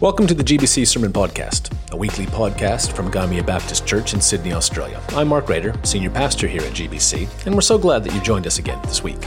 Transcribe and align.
Welcome 0.00 0.28
to 0.28 0.34
the 0.34 0.44
GBC 0.44 0.86
Sermon 0.86 1.12
Podcast, 1.12 1.76
a 1.90 1.96
weekly 1.96 2.26
podcast 2.26 2.92
from 2.92 3.10
Gymea 3.10 3.44
Baptist 3.44 3.84
Church 3.84 4.14
in 4.14 4.20
Sydney, 4.20 4.52
Australia. 4.52 5.02
I'm 5.08 5.26
Mark 5.26 5.48
Rader, 5.48 5.74
Senior 5.82 6.10
Pastor 6.10 6.46
here 6.46 6.60
at 6.62 6.72
GBC, 6.72 7.46
and 7.46 7.52
we're 7.52 7.62
so 7.62 7.78
glad 7.78 8.04
that 8.04 8.14
you 8.14 8.20
joined 8.20 8.46
us 8.46 8.60
again 8.60 8.80
this 8.84 9.02
week. 9.02 9.18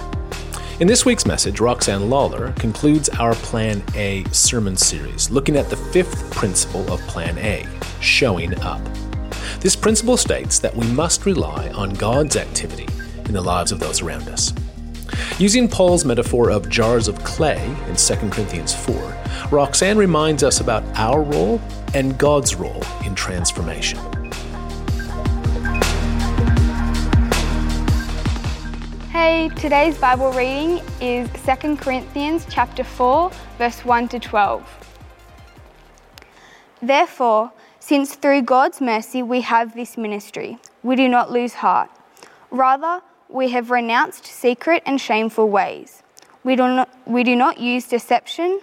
In 0.79 0.87
this 0.87 1.03
week's 1.05 1.25
message, 1.25 1.59
Roxane 1.59 2.09
Lawler 2.09 2.53
concludes 2.53 3.09
our 3.09 3.33
Plan 3.35 3.83
A 3.95 4.23
sermon 4.31 4.77
series, 4.77 5.29
looking 5.29 5.57
at 5.57 5.69
the 5.69 5.75
fifth 5.75 6.33
principle 6.33 6.89
of 6.89 7.01
Plan 7.01 7.37
A 7.39 7.67
showing 7.99 8.57
up. 8.61 8.79
This 9.59 9.75
principle 9.75 10.15
states 10.15 10.57
that 10.59 10.73
we 10.73 10.87
must 10.93 11.25
rely 11.25 11.67
on 11.71 11.89
God's 11.95 12.37
activity 12.37 12.87
in 13.25 13.33
the 13.33 13.41
lives 13.41 13.73
of 13.73 13.81
those 13.81 14.01
around 14.01 14.29
us. 14.29 14.53
Using 15.39 15.67
Paul's 15.67 16.05
metaphor 16.05 16.51
of 16.51 16.69
jars 16.69 17.07
of 17.07 17.23
clay 17.23 17.65
in 17.87 17.95
2 17.95 18.15
Corinthians 18.29 18.75
4, 18.75 19.17
Roxane 19.49 19.97
reminds 19.97 20.43
us 20.43 20.59
about 20.59 20.83
our 20.95 21.23
role 21.23 21.59
and 21.95 22.17
God's 22.17 22.55
role 22.55 22.83
in 23.05 23.15
transformation. 23.15 23.97
Hey, 29.09 29.49
today's 29.55 29.97
Bible 29.97 30.31
reading 30.33 30.81
is 30.99 31.27
2 31.45 31.77
Corinthians 31.77 32.45
chapter 32.49 32.83
4, 32.83 33.31
verse 33.57 33.83
1 33.83 34.09
to 34.09 34.19
12. 34.19 34.97
Therefore, 36.83 37.51
since 37.79 38.15
through 38.15 38.43
God's 38.43 38.79
mercy 38.79 39.23
we 39.23 39.41
have 39.41 39.73
this 39.75 39.97
ministry, 39.97 40.59
we 40.83 40.95
do 40.95 41.07
not 41.07 41.31
lose 41.31 41.53
heart. 41.55 41.89
Rather, 42.51 43.01
we 43.31 43.49
have 43.49 43.71
renounced 43.71 44.25
secret 44.25 44.83
and 44.85 44.99
shameful 44.99 45.49
ways. 45.49 46.03
We 46.43 46.55
do 46.55 46.67
not, 46.67 46.89
we 47.05 47.23
do 47.23 47.35
not 47.35 47.59
use 47.59 47.87
deception, 47.87 48.59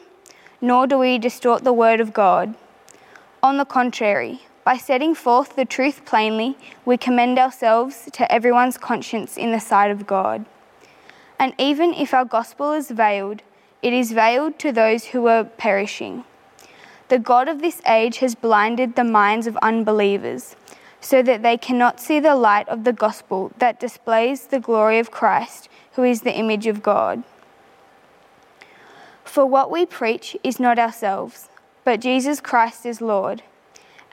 nor 0.61 0.87
do 0.87 0.99
we 0.99 1.19
distort 1.19 1.65
the 1.65 1.73
word 1.73 2.01
of 2.01 2.13
God. 2.13 2.55
On 3.43 3.57
the 3.57 3.65
contrary, 3.65 4.43
by 4.65 4.77
setting 4.77 5.15
forth 5.15 5.57
the 5.57 5.65
truth 5.65 6.05
plainly, 6.05 6.57
we 6.85 6.97
commend 6.97 7.39
ourselves 7.39 8.09
to 8.13 8.31
everyone's 8.31 8.77
conscience 8.77 9.37
in 9.37 9.53
the 9.53 9.61
sight 9.61 9.91
of 9.91 10.07
God. 10.07 10.45
And 11.39 11.55
even 11.57 11.95
if 11.95 12.13
our 12.13 12.25
gospel 12.25 12.73
is 12.73 12.91
veiled, 12.91 13.43
it 13.81 13.93
is 13.93 14.13
veiled 14.13 14.59
to 14.59 14.73
those 14.73 15.07
who 15.07 15.29
are 15.29 15.45
perishing. 15.45 16.25
The 17.09 17.19
God 17.19 17.49
of 17.49 17.63
this 17.63 17.81
age 17.87 18.19
has 18.19 18.35
blinded 18.35 18.97
the 18.97 19.05
minds 19.05 19.47
of 19.47 19.57
unbelievers, 19.63 20.57
so 21.01 21.23
that 21.23 21.43
they 21.43 21.57
cannot 21.57 22.01
see 22.01 22.21
the 22.21 22.35
light 22.35 22.69
of 22.69 22.85
the 22.85 22.93
gospel 22.93 23.53
that 23.59 23.81
displays 23.81 24.47
the 24.47 24.61
glory 24.61 24.99
of 24.99 25.11
Christ, 25.11 25.69
who 25.93 26.03
is 26.03 26.23
the 26.23 26.37
image 26.37 26.67
of 26.67 26.83
God. 26.83 27.23
For 29.25 29.47
what 29.47 29.71
we 29.71 29.87
preach 29.87 30.37
is 30.43 30.59
not 30.59 30.79
ourselves, 30.79 31.49
but 31.85 32.01
Jesus 32.01 32.41
Christ 32.41 32.87
is 32.87 33.01
Lord, 33.01 33.43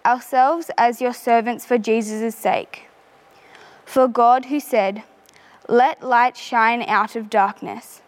ourselves 0.05 0.69
as 0.77 1.01
your 1.01 1.13
servants 1.13 1.65
for 1.65 1.77
Jesus' 1.77 2.35
sake. 2.35 2.87
For 3.85 4.07
God, 4.07 4.45
who 4.45 4.59
said, 4.59 5.03
Let 5.69 6.03
light 6.03 6.37
shine 6.37 6.83
out 6.83 7.15
of 7.15 7.29
darkness, 7.29 8.01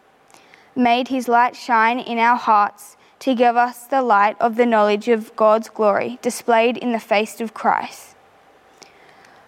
made 0.75 1.07
his 1.07 1.27
light 1.27 1.55
shine 1.55 1.99
in 1.99 2.19
our 2.19 2.37
hearts 2.37 2.97
to 3.19 3.33
give 3.33 3.55
us 3.55 3.87
the 3.87 4.01
light 4.01 4.35
of 4.39 4.57
the 4.57 4.65
knowledge 4.65 5.07
of 5.07 5.35
God's 5.35 5.69
glory 5.69 6.19
displayed 6.21 6.77
in 6.77 6.91
the 6.91 6.99
face 6.99 7.41
of 7.41 7.53
Christ. 7.53 8.16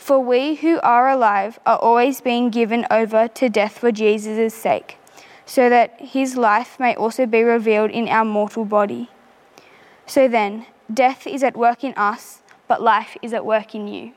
For 0.00 0.18
we 0.18 0.54
who 0.54 0.80
are 0.80 1.10
alive 1.10 1.60
are 1.66 1.76
always 1.76 2.22
being 2.22 2.48
given 2.48 2.86
over 2.90 3.28
to 3.28 3.48
death 3.50 3.78
for 3.78 3.92
Jesus' 3.92 4.54
sake, 4.54 4.96
so 5.44 5.68
that 5.68 6.00
his 6.00 6.38
life 6.38 6.80
may 6.80 6.94
also 6.94 7.26
be 7.26 7.42
revealed 7.42 7.90
in 7.90 8.08
our 8.08 8.24
mortal 8.24 8.64
body. 8.64 9.10
So 10.06 10.26
then, 10.26 10.64
death 10.92 11.26
is 11.26 11.42
at 11.44 11.54
work 11.54 11.84
in 11.84 11.92
us, 11.98 12.40
but 12.66 12.80
life 12.80 13.18
is 13.20 13.34
at 13.34 13.44
work 13.44 13.74
in 13.74 13.88
you. 13.88 14.12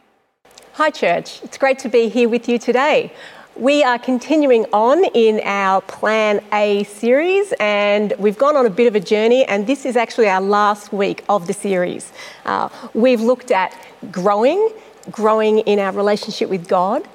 Hi, 0.75 0.89
church. 0.89 1.43
It's 1.43 1.57
great 1.57 1.79
to 1.79 1.89
be 1.89 2.07
here 2.07 2.29
with 2.29 2.47
you 2.47 2.57
today. 2.57 3.11
We 3.57 3.83
are 3.83 3.99
continuing 3.99 4.65
on 4.71 5.03
in 5.13 5.41
our 5.43 5.81
Plan 5.81 6.41
A 6.53 6.85
series, 6.85 7.53
and 7.59 8.13
we've 8.17 8.37
gone 8.37 8.55
on 8.55 8.65
a 8.65 8.69
bit 8.69 8.87
of 8.87 8.95
a 8.95 9.01
journey, 9.01 9.43
and 9.45 9.67
this 9.67 9.85
is 9.85 9.97
actually 9.97 10.29
our 10.29 10.41
last 10.41 10.93
week 10.93 11.25
of 11.27 11.45
the 11.45 11.53
series. 11.53 12.13
Uh, 12.45 12.69
we've 12.93 13.21
looked 13.21 13.51
at 13.51 13.77
growing, 14.11 14.71
growing 15.11 15.59
in 15.59 15.79
our 15.79 15.91
relationship 15.91 16.49
with 16.49 16.67
God. 16.67 17.07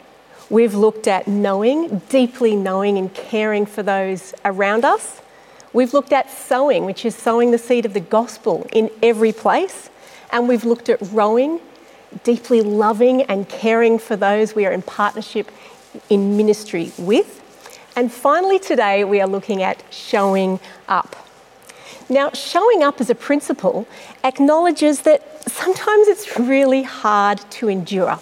We've 0.50 0.74
looked 0.74 1.06
at 1.06 1.28
knowing, 1.28 1.98
deeply 2.08 2.56
knowing 2.56 2.96
and 2.96 3.12
caring 3.12 3.66
for 3.66 3.82
those 3.82 4.34
around 4.44 4.84
us. 4.84 5.20
We've 5.72 5.92
looked 5.92 6.12
at 6.12 6.30
sowing, 6.30 6.86
which 6.86 7.04
is 7.04 7.14
sowing 7.14 7.50
the 7.50 7.58
seed 7.58 7.84
of 7.84 7.92
the 7.92 8.00
gospel 8.00 8.66
in 8.72 8.90
every 9.02 9.32
place. 9.32 9.90
And 10.32 10.48
we've 10.48 10.64
looked 10.64 10.88
at 10.88 10.98
rowing, 11.12 11.60
deeply 12.24 12.62
loving 12.62 13.22
and 13.22 13.48
caring 13.48 13.98
for 13.98 14.16
those 14.16 14.54
we 14.54 14.64
are 14.64 14.72
in 14.72 14.82
partnership 14.82 15.50
in 16.08 16.36
ministry 16.36 16.92
with. 16.98 17.42
And 17.96 18.12
finally, 18.12 18.58
today 18.58 19.04
we 19.04 19.20
are 19.20 19.26
looking 19.26 19.62
at 19.62 19.82
showing 19.90 20.60
up. 20.88 21.27
Now, 22.08 22.30
showing 22.32 22.82
up 22.82 23.00
as 23.00 23.10
a 23.10 23.14
principle 23.14 23.86
acknowledges 24.24 25.02
that 25.02 25.48
sometimes 25.48 26.08
it's 26.08 26.38
really 26.38 26.82
hard 26.82 27.38
to 27.52 27.68
endure. 27.68 28.18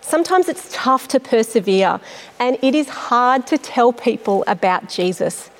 Sometimes 0.00 0.48
it's 0.48 0.68
tough 0.70 1.08
to 1.08 1.20
persevere, 1.20 2.00
and 2.38 2.58
it 2.62 2.74
is 2.74 2.88
hard 2.88 3.46
to 3.46 3.56
tell 3.56 3.92
people 3.92 4.44
about 4.46 4.88
Jesus. 4.88 5.50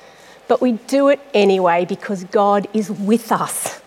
But 0.48 0.60
we 0.60 0.72
do 0.72 1.08
it 1.08 1.20
anyway 1.32 1.86
because 1.86 2.24
God 2.24 2.68
is 2.74 2.90
with 2.90 3.32
us. 3.32 3.80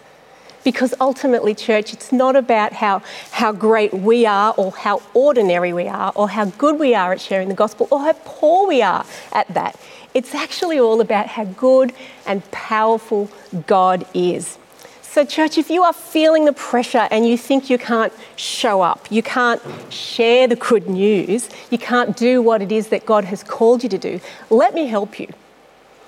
Because 0.63 0.93
ultimately, 0.99 1.53
church, 1.53 1.93
it's 1.93 2.11
not 2.11 2.35
about 2.35 2.73
how, 2.73 3.01
how 3.31 3.51
great 3.51 3.93
we 3.93 4.25
are 4.25 4.53
or 4.57 4.71
how 4.71 5.01
ordinary 5.13 5.71
we 5.71 5.87
are 5.87 6.11
or 6.15 6.27
how 6.27 6.45
good 6.45 6.79
we 6.79 6.93
are 6.93 7.13
at 7.13 7.21
sharing 7.21 7.47
the 7.47 7.53
gospel 7.53 7.87
or 7.91 8.01
how 8.01 8.13
poor 8.25 8.67
we 8.67 8.81
are 8.81 9.05
at 9.31 9.47
that. 9.53 9.79
It's 10.17 10.33
actually 10.33 10.79
all 10.79 10.99
about 10.99 11.27
how 11.27 11.45
good 11.45 11.93
and 12.25 12.39
powerful 12.51 13.29
God 13.67 14.05
is. 14.13 14.57
So, 15.01 15.25
church, 15.25 15.57
if 15.57 15.69
you 15.69 15.83
are 15.83 15.93
feeling 15.93 16.45
the 16.45 16.53
pressure 16.53 17.07
and 17.11 17.27
you 17.27 17.37
think 17.37 17.69
you 17.69 17.77
can't 17.77 18.13
show 18.35 18.81
up, 18.81 19.11
you 19.11 19.21
can't 19.23 19.61
share 19.91 20.47
the 20.47 20.55
good 20.55 20.87
news, 20.87 21.49
you 21.69 21.77
can't 21.77 22.17
do 22.17 22.41
what 22.41 22.61
it 22.61 22.71
is 22.71 22.87
that 22.87 23.05
God 23.05 23.25
has 23.25 23.43
called 23.43 23.83
you 23.83 23.89
to 23.89 23.97
do, 23.97 24.19
let 24.49 24.73
me 24.73 24.87
help 24.87 25.19
you. 25.19 25.27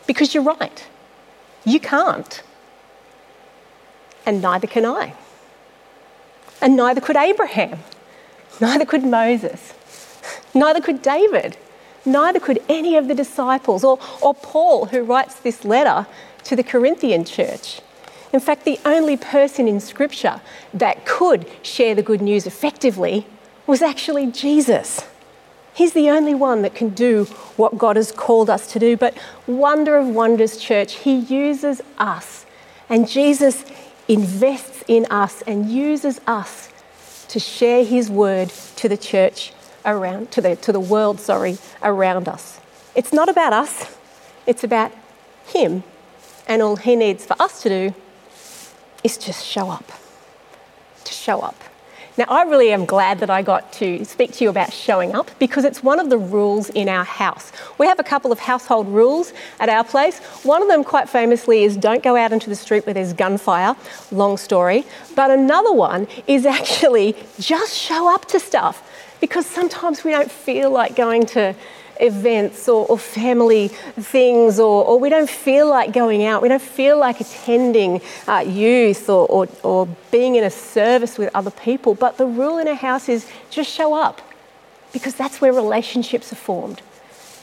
Because 0.08 0.34
you're 0.34 0.44
right. 0.44 0.86
You 1.66 1.80
can't 1.80 2.41
and 4.26 4.41
neither 4.41 4.68
can 4.68 4.86
I. 4.86 5.14
And 6.62 6.76
neither 6.76 7.02
could 7.02 7.18
Abraham, 7.18 7.80
neither 8.62 8.86
could 8.86 9.03
Moses, 9.03 9.74
neither 10.53 10.81
could 10.81 11.02
David, 11.02 11.58
neither 12.05 12.40
could 12.40 12.59
any 12.69 12.96
of 12.96 13.07
the 13.07 13.16
disciples, 13.16 13.84
or, 13.84 13.99
or 14.22 14.34
Paul, 14.34 14.85
who 14.85 15.03
writes 15.03 15.35
this 15.35 15.66
letter 15.66 16.07
to 16.46 16.55
the 16.55 16.63
Corinthian 16.63 17.25
church. 17.25 17.81
In 18.31 18.40
fact, 18.40 18.66
the 18.66 18.79
only 18.85 19.17
person 19.17 19.67
in 19.67 19.79
Scripture 19.79 20.41
that 20.73 21.05
could 21.05 21.49
share 21.61 21.96
the 21.96 22.03
good 22.03 22.22
news 22.22 22.46
effectively 22.46 23.25
was 23.66 23.81
actually 23.81 24.31
Jesus. 24.31 25.05
He's 25.73 25.93
the 25.93 26.09
only 26.09 26.35
one 26.35 26.61
that 26.61 26.75
can 26.75 26.90
do 26.90 27.25
what 27.55 27.78
God 27.78 27.96
has 27.96 28.11
called 28.11 28.49
us 28.49 28.72
to 28.73 28.79
do. 28.79 28.97
But, 28.97 29.17
wonder 29.47 29.97
of 29.97 30.07
wonders, 30.07 30.57
church, 30.57 30.93
He 30.96 31.16
uses 31.16 31.81
us. 31.97 32.46
And 32.90 33.07
Jesus 33.07 33.63
invests 34.07 34.84
in 34.87 35.05
us 35.09 35.41
and 35.43 35.69
uses 35.69 36.19
us 36.28 36.69
to 37.29 37.40
share 37.40 37.85
his 37.85 38.09
word 38.09 38.49
to 38.75 38.90
the 38.90 38.97
church 38.97 39.53
around 39.85 40.31
to 40.31 40.41
the 40.41 40.55
to 40.55 40.72
the 40.72 40.79
world 40.79 41.20
sorry 41.20 41.58
around 41.84 42.28
us 42.28 42.59
it's 42.96 43.14
not 43.14 43.29
about 43.29 43.53
us 43.53 43.97
it's 44.46 44.64
about 44.64 44.91
him 45.47 45.84
and 46.47 46.61
all 46.61 46.76
he 46.76 46.96
needs 46.96 47.26
for 47.26 47.35
us 47.41 47.61
to 47.61 47.70
do 47.70 47.96
is 49.03 49.17
just 49.17 49.46
show 49.46 49.70
up 49.70 49.91
to 51.03 51.14
show 51.14 51.40
up 51.40 51.64
Now, 52.20 52.26
I 52.28 52.43
really 52.43 52.73
am 52.73 52.84
glad 52.84 53.20
that 53.20 53.29
I 53.29 53.41
got 53.41 53.72
to 53.73 54.03
speak 54.03 54.34
to 54.34 54.43
you 54.43 54.49
about 54.49 54.73
showing 54.73 55.16
up 55.16 55.31
because 55.40 55.64
it's 55.64 55.82
one 55.82 56.02
of 56.02 56.09
the 56.09 56.17
rules 56.17 56.70
in 56.70 56.90
our 56.90 57.05
house. 57.05 57.53
We 57.78 57.87
have 57.87 57.97
a 57.97 58.03
couple 58.03 58.34
of 58.34 58.40
household 58.40 58.90
rules 58.90 59.32
at 59.58 59.70
our 59.70 59.85
place. 59.85 60.20
One 60.43 60.61
of 60.61 60.67
them, 60.67 60.84
quite 60.84 61.08
famously, 61.08 61.64
is 61.64 61.78
don't 61.78 62.03
go 62.03 62.17
out 62.17 62.34
into 62.34 62.49
the 62.49 62.58
street 62.58 62.85
where 62.85 62.93
there's 62.93 63.14
gunfire. 63.14 63.73
Long 64.11 64.35
story. 64.35 64.84
But 65.16 65.32
another 65.32 65.72
one 65.72 66.09
is 66.28 66.46
actually 66.59 67.16
just 67.40 67.73
show 67.73 68.14
up 68.14 68.25
to 68.25 68.40
stuff 68.41 68.84
because 69.20 69.46
sometimes 69.46 70.04
we 70.04 70.12
don't 70.12 70.32
feel 70.32 70.70
like 70.70 70.96
going 70.96 71.26
to 71.28 71.56
events 72.00 72.70
or, 72.70 72.86
or 72.88 72.98
family 72.98 73.68
things, 73.68 74.60
or, 74.60 74.86
or, 74.86 75.00
we 75.00 75.10
don't 75.10 75.30
feel 75.30 75.68
like 75.68 75.92
going 75.92 76.24
out, 76.24 76.42
we 76.42 76.48
don't 76.48 76.62
feel 76.62 76.98
like 76.98 77.20
attending 77.20 78.02
uh, 78.28 78.40
youth 78.40 79.10
or, 79.10 79.28
or, 79.28 79.48
or 79.64 79.88
being 80.12 80.36
in 80.36 80.44
a 80.44 80.50
service 80.50 81.18
with 81.18 81.30
other 81.36 81.52
people. 81.52 81.96
But 81.96 82.18
the 82.18 82.26
rule 82.26 82.58
in 82.58 82.68
our 82.68 82.76
house 82.76 83.10
is 83.10 83.30
just 83.50 83.70
show 83.70 83.94
up 83.94 84.22
because 84.94 85.16
that's 85.16 85.42
where 85.42 85.54
relationships 85.54 86.32
are 86.32 86.38
formed. 86.38 86.82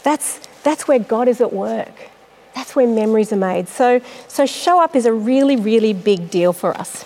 That's, 0.02 0.38
that's 0.62 0.88
where 0.88 0.98
God 0.98 1.28
is 1.28 1.40
at 1.40 1.52
work. 1.52 2.10
That's 2.54 2.74
where 2.74 2.86
memories 2.86 3.32
are 3.32 3.36
made. 3.36 3.68
So, 3.68 4.00
so 4.28 4.46
show 4.46 4.80
up 4.80 4.96
is 4.96 5.04
a 5.04 5.12
really, 5.12 5.56
really 5.56 5.92
big 5.92 6.30
deal 6.30 6.54
for 6.54 6.76
us. 6.76 7.04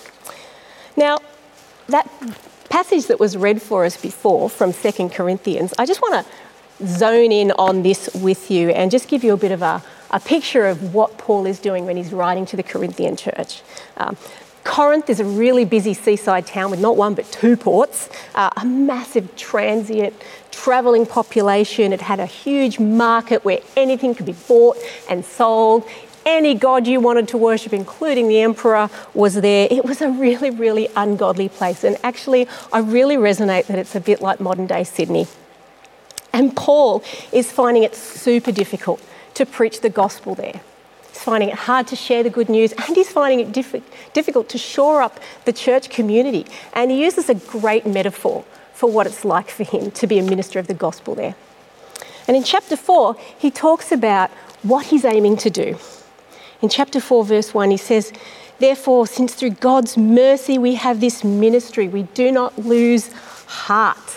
Now, 0.96 1.18
that 1.88 2.08
passage 2.70 3.06
that 3.08 3.20
was 3.20 3.36
read 3.36 3.60
for 3.60 3.84
us 3.84 4.00
before 4.00 4.48
from 4.48 4.72
2 4.72 5.10
Corinthians, 5.10 5.74
I 5.78 5.84
just 5.84 6.00
want 6.00 6.24
to 6.24 6.86
zone 6.86 7.32
in 7.32 7.50
on 7.52 7.82
this 7.82 8.08
with 8.14 8.50
you 8.50 8.70
and 8.70 8.90
just 8.90 9.08
give 9.08 9.22
you 9.22 9.34
a 9.34 9.36
bit 9.36 9.52
of 9.52 9.60
a, 9.60 9.82
a 10.10 10.20
picture 10.20 10.66
of 10.66 10.94
what 10.94 11.18
Paul 11.18 11.44
is 11.44 11.58
doing 11.58 11.84
when 11.84 11.96
he's 11.96 12.12
writing 12.12 12.46
to 12.46 12.56
the 12.56 12.62
Corinthian 12.62 13.16
church. 13.16 13.62
Um, 13.98 14.16
Corinth 14.64 15.10
is 15.10 15.20
a 15.20 15.24
really 15.24 15.64
busy 15.64 15.94
seaside 15.94 16.46
town 16.46 16.70
with 16.70 16.80
not 16.80 16.96
one 16.96 17.14
but 17.14 17.30
two 17.32 17.56
ports, 17.56 18.08
uh, 18.34 18.50
a 18.56 18.64
massive 18.64 19.34
transient 19.36 20.14
travelling 20.50 21.06
population. 21.06 21.92
It 21.92 22.02
had 22.02 22.20
a 22.20 22.26
huge 22.26 22.78
market 22.78 23.44
where 23.44 23.60
anything 23.76 24.14
could 24.14 24.26
be 24.26 24.36
bought 24.46 24.76
and 25.08 25.24
sold. 25.24 25.88
Any 26.26 26.54
god 26.54 26.86
you 26.86 27.00
wanted 27.00 27.28
to 27.28 27.38
worship, 27.38 27.72
including 27.72 28.28
the 28.28 28.40
emperor, 28.40 28.90
was 29.14 29.34
there. 29.34 29.68
It 29.70 29.84
was 29.84 30.02
a 30.02 30.10
really, 30.10 30.50
really 30.50 30.88
ungodly 30.94 31.48
place. 31.48 31.82
And 31.82 31.96
actually, 32.02 32.46
I 32.72 32.80
really 32.80 33.16
resonate 33.16 33.66
that 33.66 33.78
it's 33.78 33.94
a 33.94 34.00
bit 34.00 34.20
like 34.20 34.38
modern 34.40 34.66
day 34.66 34.84
Sydney. 34.84 35.26
And 36.32 36.54
Paul 36.54 37.02
is 37.32 37.50
finding 37.50 37.82
it 37.82 37.94
super 37.94 38.52
difficult 38.52 39.02
to 39.34 39.46
preach 39.46 39.80
the 39.80 39.90
gospel 39.90 40.34
there. 40.34 40.60
He's 41.08 41.22
finding 41.22 41.48
it 41.48 41.54
hard 41.54 41.86
to 41.88 41.96
share 41.96 42.22
the 42.22 42.30
good 42.30 42.48
news 42.48 42.72
and 42.72 42.96
he's 42.96 43.10
finding 43.10 43.40
it 43.40 43.52
diff- 43.52 43.82
difficult 44.12 44.48
to 44.50 44.58
shore 44.58 45.02
up 45.02 45.18
the 45.44 45.52
church 45.52 45.90
community. 45.90 46.46
And 46.72 46.90
he 46.90 47.02
uses 47.02 47.28
a 47.28 47.34
great 47.34 47.86
metaphor 47.86 48.44
for 48.74 48.90
what 48.90 49.06
it's 49.06 49.24
like 49.24 49.50
for 49.50 49.64
him 49.64 49.90
to 49.92 50.06
be 50.06 50.18
a 50.18 50.22
minister 50.22 50.58
of 50.58 50.66
the 50.66 50.74
gospel 50.74 51.14
there. 51.14 51.34
And 52.28 52.36
in 52.36 52.44
chapter 52.44 52.76
4, 52.76 53.16
he 53.38 53.50
talks 53.50 53.90
about 53.90 54.30
what 54.62 54.86
he's 54.86 55.04
aiming 55.04 55.36
to 55.38 55.50
do. 55.50 55.78
In 56.62 56.68
chapter 56.68 57.00
4, 57.00 57.24
verse 57.24 57.54
1, 57.54 57.70
he 57.70 57.76
says, 57.76 58.12
Therefore, 58.58 59.06
since 59.06 59.34
through 59.34 59.50
God's 59.50 59.96
mercy 59.96 60.58
we 60.58 60.74
have 60.74 61.00
this 61.00 61.24
ministry, 61.24 61.88
we 61.88 62.02
do 62.02 62.30
not 62.30 62.58
lose 62.58 63.12
heart. 63.46 63.96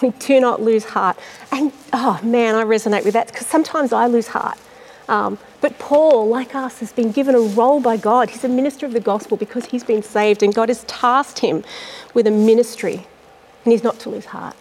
We 0.00 0.10
do 0.10 0.38
not 0.38 0.62
lose 0.62 0.84
heart. 0.84 1.18
And 1.50 1.72
oh 1.92 2.20
man, 2.22 2.54
I 2.54 2.62
resonate 2.62 3.04
with 3.04 3.14
that 3.14 3.26
because 3.26 3.48
sometimes 3.48 3.92
I 3.92 4.06
lose 4.06 4.28
heart. 4.28 4.56
Um, 5.08 5.38
but 5.60 5.76
Paul, 5.80 6.28
like 6.28 6.54
us, 6.54 6.78
has 6.78 6.92
been 6.92 7.10
given 7.10 7.34
a 7.34 7.40
role 7.40 7.80
by 7.80 7.96
God. 7.96 8.30
He's 8.30 8.44
a 8.44 8.48
minister 8.48 8.86
of 8.86 8.92
the 8.92 9.00
gospel 9.00 9.36
because 9.36 9.64
he's 9.66 9.82
been 9.82 10.04
saved, 10.04 10.44
and 10.44 10.54
God 10.54 10.68
has 10.68 10.84
tasked 10.84 11.40
him 11.40 11.64
with 12.14 12.28
a 12.28 12.30
ministry, 12.30 13.08
and 13.64 13.72
he's 13.72 13.82
not 13.82 13.98
to 14.00 14.10
lose 14.10 14.26
heart. 14.26 14.54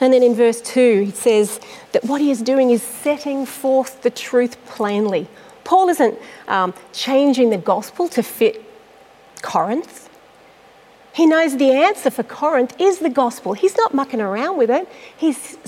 And 0.00 0.12
then 0.14 0.22
in 0.22 0.34
verse 0.34 0.62
2, 0.62 1.02
he 1.02 1.10
says 1.10 1.60
that 1.92 2.04
what 2.04 2.20
he 2.20 2.30
is 2.30 2.40
doing 2.40 2.70
is 2.70 2.82
setting 2.82 3.44
forth 3.44 4.02
the 4.02 4.10
truth 4.10 4.56
plainly. 4.64 5.28
Paul 5.70 5.88
isn't 5.88 6.18
um, 6.48 6.74
changing 6.92 7.50
the 7.50 7.56
gospel 7.56 8.08
to 8.08 8.24
fit 8.24 8.60
Corinth. 9.40 10.10
He 11.12 11.26
knows 11.26 11.58
the 11.58 11.70
answer 11.70 12.10
for 12.10 12.24
Corinth 12.24 12.74
is 12.80 12.98
the 12.98 13.08
gospel. 13.08 13.52
He's 13.52 13.76
not 13.76 13.94
mucking 13.94 14.20
around 14.20 14.58
with 14.58 14.68
it, 14.68 14.88
he's 15.16 15.58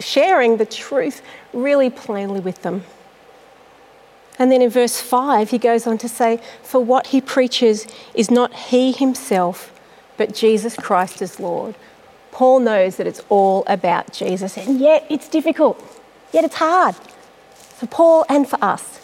sharing 0.00 0.56
the 0.56 0.66
truth 0.66 1.22
really 1.52 1.90
plainly 1.90 2.40
with 2.40 2.62
them. 2.62 2.82
And 4.36 4.50
then 4.50 4.62
in 4.62 4.68
verse 4.68 5.00
5, 5.00 5.50
he 5.50 5.58
goes 5.58 5.86
on 5.86 5.96
to 5.98 6.08
say, 6.08 6.42
For 6.64 6.80
what 6.80 7.06
he 7.08 7.20
preaches 7.20 7.86
is 8.14 8.32
not 8.32 8.52
he 8.52 8.90
himself, 8.90 9.72
but 10.16 10.34
Jesus 10.34 10.74
Christ 10.74 11.22
as 11.22 11.38
Lord. 11.38 11.76
Paul 12.32 12.58
knows 12.58 12.96
that 12.96 13.06
it's 13.06 13.22
all 13.28 13.62
about 13.68 14.12
Jesus, 14.12 14.56
and 14.56 14.80
yet 14.80 15.06
it's 15.08 15.28
difficult, 15.28 15.80
yet 16.32 16.42
it's 16.42 16.56
hard 16.56 16.96
for 17.54 17.86
Paul 17.86 18.26
and 18.28 18.48
for 18.48 18.58
us. 18.60 19.00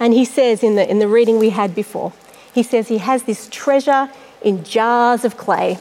And 0.00 0.14
he 0.14 0.24
says 0.24 0.64
in 0.64 0.74
the, 0.74 0.90
in 0.90 0.98
the 0.98 1.06
reading 1.06 1.38
we 1.38 1.50
had 1.50 1.74
before, 1.74 2.12
he 2.52 2.62
says 2.62 2.88
he 2.88 2.98
has 2.98 3.24
this 3.24 3.48
treasure 3.50 4.10
in 4.42 4.64
jars 4.64 5.24
of 5.24 5.36
clay. 5.36 5.78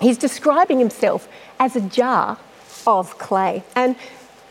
He's 0.00 0.18
describing 0.18 0.78
himself 0.78 1.28
as 1.58 1.76
a 1.76 1.80
jar 1.80 2.38
of 2.86 3.16
clay. 3.18 3.62
And 3.76 3.94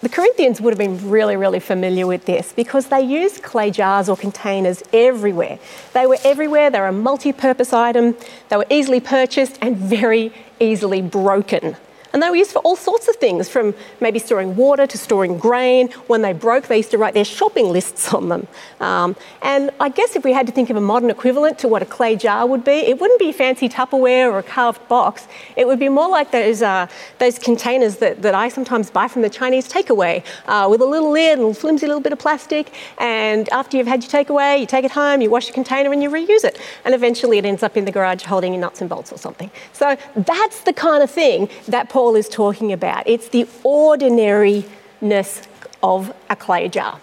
the 0.02 0.10
Corinthians 0.10 0.62
would 0.62 0.72
have 0.72 0.78
been 0.78 1.10
really, 1.10 1.36
really 1.36 1.60
familiar 1.60 2.08
with 2.08 2.26
this 2.26 2.54
because 2.54 2.88
they 2.88 3.02
used 3.02 3.44
clay 3.44 3.70
jars 3.70 4.08
or 4.08 4.16
containers 4.16 4.82
everywhere. 4.94 5.60
They 5.94 6.08
were 6.08 6.18
everywhere, 6.24 6.70
they 6.70 6.80
were 6.80 6.88
a 6.88 6.94
multi 6.94 7.34
purpose 7.34 7.74
item, 7.74 8.16
they 8.48 8.56
were 8.56 8.66
easily 8.70 9.02
purchased 9.02 9.58
and 9.62 9.76
very 9.76 10.32
easily 10.60 11.02
broken. 11.02 11.76
And 12.14 12.24
they 12.24 12.30
were 12.30 12.36
used 12.36 12.52
for 12.52 12.60
all 12.60 12.76
sorts 12.76 13.08
of 13.08 13.16
things, 13.18 13.50
from 13.50 13.74
maybe 14.00 14.20
storing 14.20 14.56
water 14.56 14.88
to 14.88 14.98
storing 14.98 15.38
grain. 15.38 15.90
When 16.08 16.22
they 16.22 16.34
broke, 16.34 16.68
they 16.68 16.78
used 16.78 16.92
to 16.92 16.98
write 16.98 17.14
their 17.14 17.26
shopping 17.26 17.70
lists 17.70 18.14
on 18.14 18.30
them. 18.30 18.48
Um, 18.80 19.16
and 19.42 19.72
I 19.80 19.90
guess 19.90 20.16
if 20.16 20.24
we 20.24 20.34
had 20.34 20.48
to 20.48 20.54
think 20.54 20.70
of 20.70 20.78
a 20.78 20.82
modern 20.82 21.10
equivalent 21.10 21.60
to 21.60 21.68
what 21.68 21.82
a 21.82 21.86
clay 21.86 22.16
jar 22.16 22.46
would 22.48 22.64
be, 22.64 22.72
it 22.72 23.00
wouldn't 23.00 23.20
be 23.20 23.32
fancy 23.32 23.70
Tupperware 23.70 24.32
or 24.32 24.40
a 24.40 24.44
carved 24.44 24.88
box. 24.88 25.28
It 25.56 25.68
would 25.68 25.80
be 25.80 25.90
more 25.90 26.10
like 26.10 26.32
those, 26.32 26.62
uh, 26.62 26.88
those 27.20 27.38
containers 27.38 27.98
that, 27.98 28.22
that 28.22 28.34
I 28.34 28.50
sometimes 28.50 28.90
buy 28.90 29.08
from 29.08 29.22
the 29.22 29.30
Chinese 29.30 29.72
takeaway 29.72 30.24
uh, 30.48 30.68
with 30.70 30.82
a 30.82 30.86
little 30.86 31.12
lid 31.12 31.40
a 31.40 31.54
flimsy 31.54 31.86
little 31.88 32.02
bit 32.02 32.14
of 32.14 32.20
plastic. 32.20 32.74
And 32.98 33.48
after 33.50 33.78
you've 33.78 33.88
had 33.88 34.04
your 34.04 34.12
takeaway, 34.12 34.60
you 34.60 34.66
take 34.66 34.86
it 34.86 34.92
home, 34.92 35.22
you 35.22 35.30
wash 35.30 35.48
your 35.48 35.54
container, 35.54 35.92
and 35.92 36.02
you 36.02 36.10
reuse 36.10 36.44
it. 36.44 36.60
And 36.86 36.94
eventually 36.94 37.38
it 37.38 37.46
ends 37.46 37.64
up 37.64 37.78
in 37.78 37.86
the 37.86 37.92
garage 37.92 38.24
holding 38.24 38.54
your 38.54 38.62
nuts 38.62 38.82
and 38.82 38.90
bolts 38.90 39.12
or 39.12 39.18
something. 39.18 39.52
So 39.74 39.98
that's 40.16 40.62
the 40.62 40.74
kind 40.74 41.04
of 41.04 41.12
thing 41.12 41.50
that 41.68 41.90
Paul 42.00 42.16
is 42.16 42.30
talking 42.30 42.72
about. 42.72 43.06
It's 43.06 43.28
the 43.28 43.46
ordinariness 43.62 45.42
of 45.84 46.16
a 46.30 46.36
clay 46.38 46.70
jar. 46.70 46.98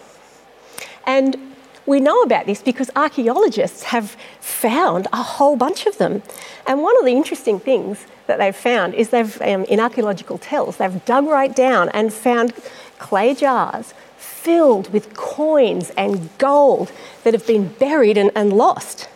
And 1.06 1.36
we 1.84 2.00
know 2.00 2.22
about 2.22 2.46
this 2.46 2.62
because 2.62 2.90
archaeologists 2.96 3.82
have 3.82 4.16
found 4.40 5.06
a 5.12 5.22
whole 5.22 5.54
bunch 5.54 5.84
of 5.84 5.98
them. 5.98 6.22
And 6.66 6.80
one 6.80 6.96
of 6.98 7.04
the 7.04 7.12
interesting 7.12 7.60
things 7.60 8.06
that 8.26 8.38
they've 8.38 8.56
found 8.56 8.94
is 8.94 9.10
they've, 9.10 9.38
um, 9.42 9.64
in 9.64 9.80
archaeological 9.80 10.38
tells, 10.38 10.78
they've 10.78 11.04
dug 11.04 11.26
right 11.26 11.54
down 11.54 11.90
and 11.90 12.10
found 12.10 12.54
clay 12.98 13.34
jars 13.34 13.92
filled 14.16 14.90
with 14.94 15.12
coins 15.12 15.90
and 15.98 16.30
gold 16.38 16.90
that 17.22 17.34
have 17.34 17.46
been 17.46 17.68
buried 17.68 18.16
and, 18.16 18.30
and 18.34 18.50
lost. 18.50 19.10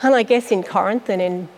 And 0.00 0.14
I 0.14 0.22
guess 0.22 0.50
in 0.50 0.62
Corinth 0.62 1.10
and 1.10 1.20
in 1.20 1.50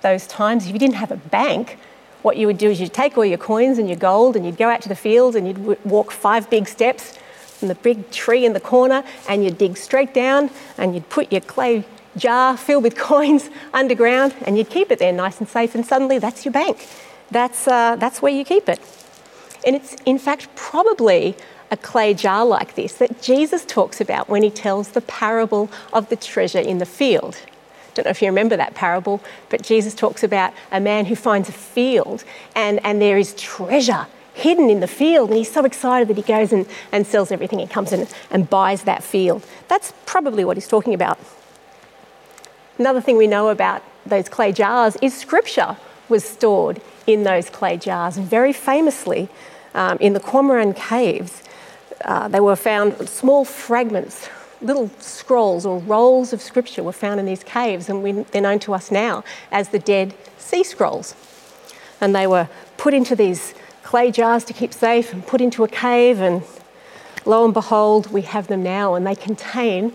those 0.00 0.26
times, 0.26 0.64
if 0.64 0.72
you 0.72 0.78
didn't 0.78 0.96
have 0.96 1.12
a 1.12 1.18
bank, 1.18 1.78
what 2.22 2.36
you 2.36 2.46
would 2.46 2.58
do 2.58 2.70
is 2.70 2.80
you'd 2.80 2.92
take 2.92 3.18
all 3.18 3.24
your 3.24 3.38
coins 3.38 3.78
and 3.78 3.88
your 3.88 3.98
gold 3.98 4.36
and 4.36 4.46
you'd 4.46 4.56
go 4.56 4.68
out 4.68 4.80
to 4.82 4.88
the 4.88 4.96
fields 4.96 5.36
and 5.36 5.46
you'd 5.46 5.84
walk 5.84 6.10
five 6.10 6.48
big 6.48 6.68
steps 6.68 7.18
from 7.62 7.68
the 7.68 7.74
big 7.76 8.10
tree 8.10 8.44
in 8.44 8.52
the 8.52 8.60
corner 8.60 9.04
and 9.28 9.44
you'd 9.44 9.58
dig 9.58 9.76
straight 9.76 10.14
down 10.14 10.50
and 10.78 10.94
you'd 10.94 11.08
put 11.08 11.30
your 11.30 11.40
clay 11.40 11.84
jar 12.16 12.56
filled 12.56 12.84
with 12.84 12.96
coins 13.10 13.50
underground 13.72 14.34
and 14.46 14.56
you'd 14.56 14.70
keep 14.70 14.90
it 14.90 14.98
there 14.98 15.12
nice 15.12 15.38
and 15.38 15.48
safe 15.48 15.74
and 15.74 15.84
suddenly 15.84 16.18
that's 16.18 16.44
your 16.44 16.52
bank. 16.52 16.88
That's, 17.30 17.66
uh, 17.66 17.96
that's 17.96 18.20
where 18.20 18.32
you 18.32 18.44
keep 18.44 18.68
it. 18.68 18.80
And 19.66 19.76
it's 19.76 19.94
in 20.06 20.18
fact 20.18 20.48
probably 20.54 21.36
a 21.70 21.76
clay 21.76 22.12
jar 22.12 22.44
like 22.44 22.74
this 22.74 22.94
that 22.94 23.22
Jesus 23.22 23.64
talks 23.64 24.00
about 24.00 24.28
when 24.28 24.42
he 24.42 24.50
tells 24.50 24.88
the 24.88 25.00
parable 25.00 25.70
of 25.92 26.08
the 26.10 26.16
treasure 26.16 26.58
in 26.58 26.78
the 26.78 26.86
field. 26.86 27.38
Don't 27.94 28.04
know 28.04 28.10
if 28.10 28.22
you 28.22 28.28
remember 28.28 28.56
that 28.56 28.74
parable, 28.74 29.20
but 29.50 29.62
Jesus 29.62 29.94
talks 29.94 30.22
about 30.24 30.54
a 30.70 30.80
man 30.80 31.06
who 31.06 31.16
finds 31.16 31.48
a 31.48 31.52
field 31.52 32.24
and, 32.54 32.84
and 32.84 33.00
there 33.00 33.18
is 33.18 33.34
treasure 33.34 34.06
hidden 34.34 34.70
in 34.70 34.80
the 34.80 34.88
field, 34.88 35.28
and 35.28 35.36
he's 35.36 35.52
so 35.52 35.64
excited 35.64 36.08
that 36.08 36.16
he 36.16 36.22
goes 36.22 36.52
and, 36.52 36.66
and 36.90 37.06
sells 37.06 37.30
everything 37.30 37.60
and 37.60 37.70
comes 37.70 37.92
in 37.92 38.06
and 38.30 38.48
buys 38.48 38.84
that 38.84 39.02
field. 39.02 39.46
That's 39.68 39.92
probably 40.06 40.44
what 40.44 40.56
he's 40.56 40.68
talking 40.68 40.94
about. 40.94 41.18
Another 42.78 43.00
thing 43.00 43.16
we 43.16 43.26
know 43.26 43.50
about 43.50 43.82
those 44.06 44.28
clay 44.28 44.52
jars 44.52 44.96
is 45.02 45.14
scripture 45.14 45.76
was 46.08 46.24
stored 46.24 46.80
in 47.06 47.24
those 47.24 47.50
clay 47.50 47.76
jars, 47.76 48.16
and 48.16 48.26
very 48.26 48.52
famously 48.52 49.28
um, 49.74 49.98
in 50.00 50.12
the 50.14 50.20
Qumran 50.20 50.74
caves, 50.74 51.42
uh, 52.04 52.28
they 52.28 52.40
were 52.40 52.56
found 52.56 53.08
small 53.08 53.44
fragments 53.44 54.28
little 54.62 54.90
scrolls 54.98 55.66
or 55.66 55.78
rolls 55.80 56.32
of 56.32 56.40
scripture 56.40 56.82
were 56.82 56.92
found 56.92 57.20
in 57.20 57.26
these 57.26 57.44
caves, 57.44 57.88
and 57.88 58.02
we, 58.02 58.12
they're 58.12 58.42
known 58.42 58.58
to 58.60 58.74
us 58.74 58.90
now 58.90 59.24
as 59.50 59.70
the 59.70 59.78
Dead 59.78 60.14
Sea 60.38 60.62
Scrolls. 60.64 61.14
And 62.00 62.14
they 62.14 62.26
were 62.26 62.48
put 62.76 62.94
into 62.94 63.14
these 63.14 63.54
clay 63.82 64.10
jars 64.10 64.44
to 64.44 64.52
keep 64.52 64.72
safe 64.72 65.12
and 65.12 65.26
put 65.26 65.40
into 65.40 65.64
a 65.64 65.68
cave, 65.68 66.20
and 66.20 66.42
lo 67.24 67.44
and 67.44 67.54
behold, 67.54 68.10
we 68.12 68.22
have 68.22 68.46
them 68.46 68.62
now, 68.62 68.94
and 68.94 69.06
they 69.06 69.14
contain, 69.14 69.92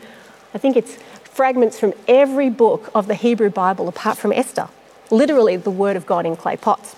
I 0.53 0.57
think 0.57 0.75
it's 0.75 0.97
fragments 1.23 1.79
from 1.79 1.93
every 2.07 2.49
book 2.49 2.89
of 2.95 3.07
the 3.07 3.15
Hebrew 3.15 3.49
Bible 3.49 3.87
apart 3.87 4.17
from 4.17 4.31
Esther, 4.31 4.69
literally 5.11 5.55
the 5.55 5.71
Word 5.71 5.95
of 5.95 6.05
God 6.05 6.25
in 6.25 6.35
clay 6.35 6.57
pots. 6.57 6.95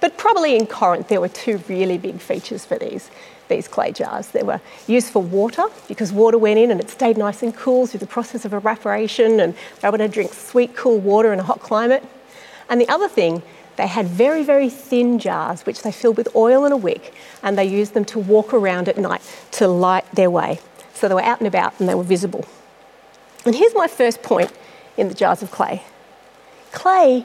But 0.00 0.16
probably 0.16 0.56
in 0.56 0.66
Corinth, 0.66 1.08
there 1.08 1.20
were 1.20 1.28
two 1.28 1.58
really 1.68 1.98
big 1.98 2.20
features 2.20 2.64
for 2.64 2.78
these, 2.78 3.10
these 3.48 3.68
clay 3.68 3.92
jars. 3.92 4.28
They 4.28 4.42
were 4.42 4.60
used 4.86 5.10
for 5.10 5.22
water 5.22 5.64
because 5.88 6.12
water 6.12 6.38
went 6.38 6.58
in 6.58 6.70
and 6.70 6.80
it 6.80 6.90
stayed 6.90 7.16
nice 7.16 7.42
and 7.42 7.54
cool 7.54 7.86
through 7.86 8.00
the 8.00 8.06
process 8.06 8.44
of 8.44 8.52
evaporation 8.52 9.40
and 9.40 9.54
they 9.54 9.88
were 9.88 9.96
able 9.96 9.98
to 9.98 10.08
drink 10.08 10.32
sweet, 10.32 10.74
cool 10.76 10.98
water 10.98 11.32
in 11.32 11.40
a 11.40 11.42
hot 11.42 11.60
climate. 11.60 12.04
And 12.68 12.80
the 12.80 12.88
other 12.88 13.08
thing, 13.08 13.42
they 13.76 13.86
had 13.86 14.06
very, 14.06 14.42
very 14.42 14.70
thin 14.70 15.18
jars 15.18 15.66
which 15.66 15.82
they 15.82 15.92
filled 15.92 16.16
with 16.16 16.34
oil 16.34 16.64
and 16.64 16.72
a 16.72 16.76
wick 16.76 17.12
and 17.42 17.58
they 17.58 17.64
used 17.64 17.94
them 17.94 18.04
to 18.06 18.18
walk 18.18 18.54
around 18.54 18.88
at 18.88 18.96
night 18.96 19.20
to 19.52 19.68
light 19.68 20.04
their 20.12 20.30
way. 20.30 20.60
So 20.94 21.08
they 21.08 21.14
were 21.14 21.22
out 21.22 21.40
and 21.40 21.46
about 21.46 21.78
and 21.80 21.88
they 21.88 21.94
were 21.94 22.04
visible. 22.04 22.44
And 23.44 23.54
here's 23.54 23.74
my 23.74 23.88
first 23.88 24.22
point 24.22 24.52
in 24.96 25.08
the 25.08 25.14
jars 25.14 25.42
of 25.42 25.50
clay 25.50 25.82
clay 26.72 27.24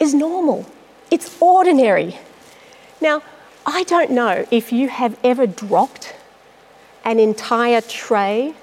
is 0.00 0.14
normal. 0.14 0.66
It's 1.10 1.36
ordinary. 1.40 2.18
Now, 3.00 3.22
I 3.66 3.82
don't 3.84 4.10
know 4.10 4.46
if 4.50 4.72
you 4.72 4.88
have 4.88 5.18
ever 5.22 5.46
dropped 5.46 6.14
an 7.04 7.18
entire 7.18 7.80
tray 7.80 8.54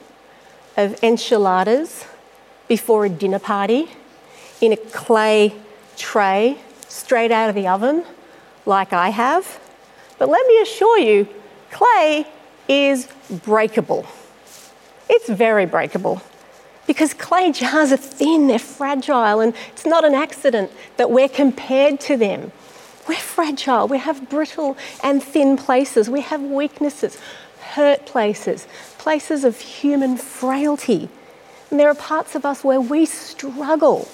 of 0.75 1.01
enchiladas 1.03 2.05
before 2.67 3.05
a 3.05 3.09
dinner 3.09 3.39
party 3.39 3.87
in 4.59 4.73
a 4.73 4.77
clay 4.77 5.53
tray 5.95 6.57
straight 6.87 7.31
out 7.31 7.49
of 7.49 7.55
the 7.55 7.67
oven, 7.67 8.03
like 8.65 8.93
I 8.93 9.09
have. 9.09 9.59
But 10.17 10.29
let 10.29 10.45
me 10.47 10.61
assure 10.61 10.99
you, 10.99 11.27
clay 11.71 12.25
is 12.67 13.07
breakable. 13.43 14.05
It's 15.09 15.29
very 15.29 15.65
breakable 15.65 16.21
because 16.87 17.13
clay 17.13 17.51
jars 17.51 17.91
are 17.91 17.97
thin, 17.97 18.47
they're 18.47 18.57
fragile, 18.57 19.41
and 19.41 19.53
it's 19.73 19.85
not 19.85 20.05
an 20.05 20.15
accident 20.15 20.71
that 20.95 21.11
we're 21.11 21.29
compared 21.29 21.99
to 22.01 22.17
them. 22.17 22.51
We're 23.07 23.15
fragile, 23.15 23.87
we 23.87 23.99
have 23.99 24.29
brittle 24.29 24.77
and 25.03 25.23
thin 25.23 25.57
places, 25.57 26.09
we 26.09 26.21
have 26.21 26.41
weaknesses, 26.41 27.17
hurt 27.61 28.05
places, 28.05 28.67
places 28.97 29.43
of 29.43 29.59
human 29.59 30.17
frailty. 30.17 31.09
And 31.69 31.79
there 31.79 31.89
are 31.89 31.95
parts 31.95 32.35
of 32.35 32.45
us 32.45 32.63
where 32.63 32.81
we 32.81 33.05
struggle. 33.05 34.07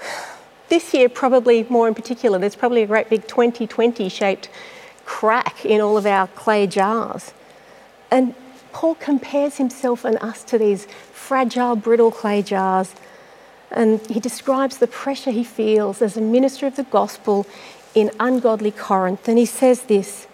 This 0.70 0.94
year, 0.94 1.10
probably 1.10 1.64
more 1.68 1.86
in 1.86 1.94
particular, 1.94 2.38
there's 2.38 2.56
probably 2.56 2.82
a 2.82 2.86
great 2.86 3.10
big 3.10 3.28
2020 3.28 4.08
shaped 4.08 4.48
crack 5.04 5.64
in 5.64 5.80
all 5.80 5.98
of 5.98 6.06
our 6.06 6.26
clay 6.28 6.66
jars. 6.66 7.32
And 8.10 8.34
Paul 8.72 8.94
compares 8.96 9.58
himself 9.58 10.04
and 10.04 10.16
us 10.18 10.42
to 10.44 10.58
these 10.58 10.86
fragile, 11.12 11.76
brittle 11.76 12.10
clay 12.10 12.42
jars. 12.42 12.94
And 13.74 14.00
he 14.06 14.20
describes 14.20 14.78
the 14.78 14.86
pressure 14.86 15.32
he 15.32 15.44
feels 15.44 16.00
as 16.00 16.16
a 16.16 16.20
minister 16.20 16.66
of 16.66 16.76
the 16.76 16.84
gospel 16.84 17.46
in 17.94 18.10
ungodly 18.18 18.70
Corinth. 18.70 19.28
And 19.28 19.36
he 19.36 19.46
says 19.46 19.82
this 19.82 20.26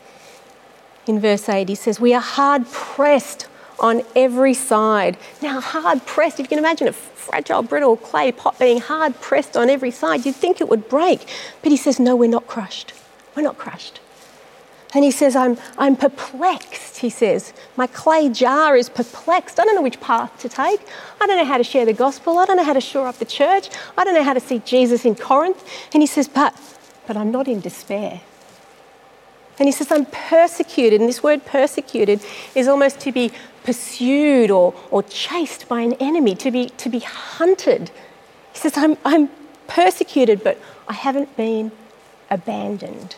in 1.07 1.19
verse 1.19 1.49
8 1.49 1.69
he 1.69 1.75
says, 1.75 1.99
We 2.01 2.15
are 2.15 2.21
hard 2.21 2.67
pressed 2.71 3.49
on 3.79 4.03
every 4.15 4.55
side. 4.55 5.17
Now, 5.43 5.61
hard 5.61 6.05
pressed, 6.05 6.39
if 6.39 6.45
you 6.45 6.49
can 6.49 6.59
imagine 6.59 6.87
a 6.87 6.93
fragile, 6.93 7.63
brittle 7.63 7.97
clay 7.97 8.31
pot 8.31 8.59
being 8.59 8.81
hard 8.81 9.19
pressed 9.21 9.57
on 9.57 9.71
every 9.71 9.91
side, 9.91 10.27
you'd 10.27 10.37
think 10.37 10.61
it 10.61 10.69
would 10.69 10.89
break. 10.89 11.27
But 11.63 11.73
he 11.73 11.77
says, 11.77 11.99
No, 11.99 12.15
we're 12.15 12.29
not 12.29 12.47
crushed. 12.47 12.93
We're 13.35 13.43
not 13.43 13.59
crushed. 13.59 14.01
And 14.93 15.05
he 15.05 15.13
says, 15.13 15.37
I'm, 15.37 15.57
I'm 15.79 15.95
perplexed, 15.95 16.99
he 16.99 17.11
says. 17.11 17.53
My 17.77 17.87
clay 17.87 18.29
jar 18.29 18.77
is 18.77 18.89
perplexed. 18.89 19.61
I 19.61 19.65
don't 19.65 19.77
know 19.77 19.83
which 19.83 20.01
path 20.01 20.37
to 20.41 20.49
take. 20.49 20.81
I 21.21 21.27
don't 21.27 21.37
know 21.37 21.45
how 21.45 21.59
to 21.59 21.65
share 21.65 21.85
the 21.85 21.93
gospel. 21.93 22.39
I 22.39 22.45
don't 22.45 22.57
know 22.57 22.65
how 22.65 22.73
to 22.73 22.81
shore 22.81 23.07
up 23.07 23.19
the 23.19 23.25
church. 23.25 23.71
I 23.97 24.05
don't 24.05 24.15
know 24.15 24.25
how 24.25 24.35
to 24.35 24.41
see 24.41 24.59
Jesus 24.61 25.05
in 25.05 25.15
Corinth. 25.15 25.65
And 25.95 26.03
he 26.03 26.09
says, 26.09 26.27
But, 26.27 26.59
but 27.07 27.17
I'm 27.17 27.31
not 27.31 27.47
in 27.47 27.61
despair. 27.61 28.21
And 29.61 29.69
he 29.69 29.73
says, 29.73 29.93
I'm 29.93 30.07
persecuted. 30.07 31.01
And 31.01 31.09
this 31.09 31.23
word 31.23 31.45
persecuted 31.45 32.21
is 32.57 32.67
almost 32.67 32.99
to 33.01 33.13
be 33.13 33.31
pursued 33.63 34.51
or, 34.51 34.75
or 34.91 35.03
chased 35.05 35.69
by 35.69 35.83
an 35.83 35.93
enemy, 35.95 36.35
to 36.37 36.51
be, 36.51 36.71
to 36.71 36.89
be 36.89 37.01
hunted. 37.01 37.91
He 38.53 38.59
says, 38.59 38.77
I'm, 38.77 38.97
I'm 39.05 39.29
persecuted, 39.69 40.43
but 40.43 40.59
I 40.89 40.95
haven't 40.95 41.37
been 41.37 41.71
abandoned. 42.31 43.15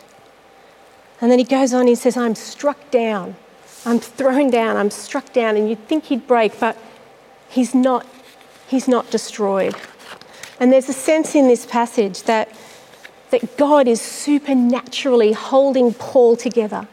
And 1.23 1.31
then 1.31 1.39
he 1.39 1.45
goes 1.45 1.73
on, 1.73 1.87
he 1.87 1.95
says, 1.95 2.17
I'm 2.17 2.35
struck 2.35 2.91
down. 2.91 3.37
I'm 3.85 3.97
thrown 3.97 4.49
down. 4.49 4.75
I'm 4.75 4.91
struck 4.91 5.31
down. 5.31 5.55
And 5.55 5.69
you'd 5.69 5.87
think 5.87 6.03
he'd 6.03 6.27
break, 6.27 6.59
but 6.59 6.77
he's 7.47 7.73
not, 7.73 8.05
he's 8.67 8.89
not 8.89 9.09
destroyed. 9.09 9.73
And 10.59 10.69
there's 10.69 10.89
a 10.89 10.93
sense 10.93 11.33
in 11.33 11.47
this 11.47 11.65
passage 11.65 12.23
that, 12.23 12.49
that 13.31 13.55
God 13.55 13.87
is 13.87 14.01
supernaturally 14.01 15.31
holding 15.31 15.93
Paul 15.93 16.35
together. 16.35 16.89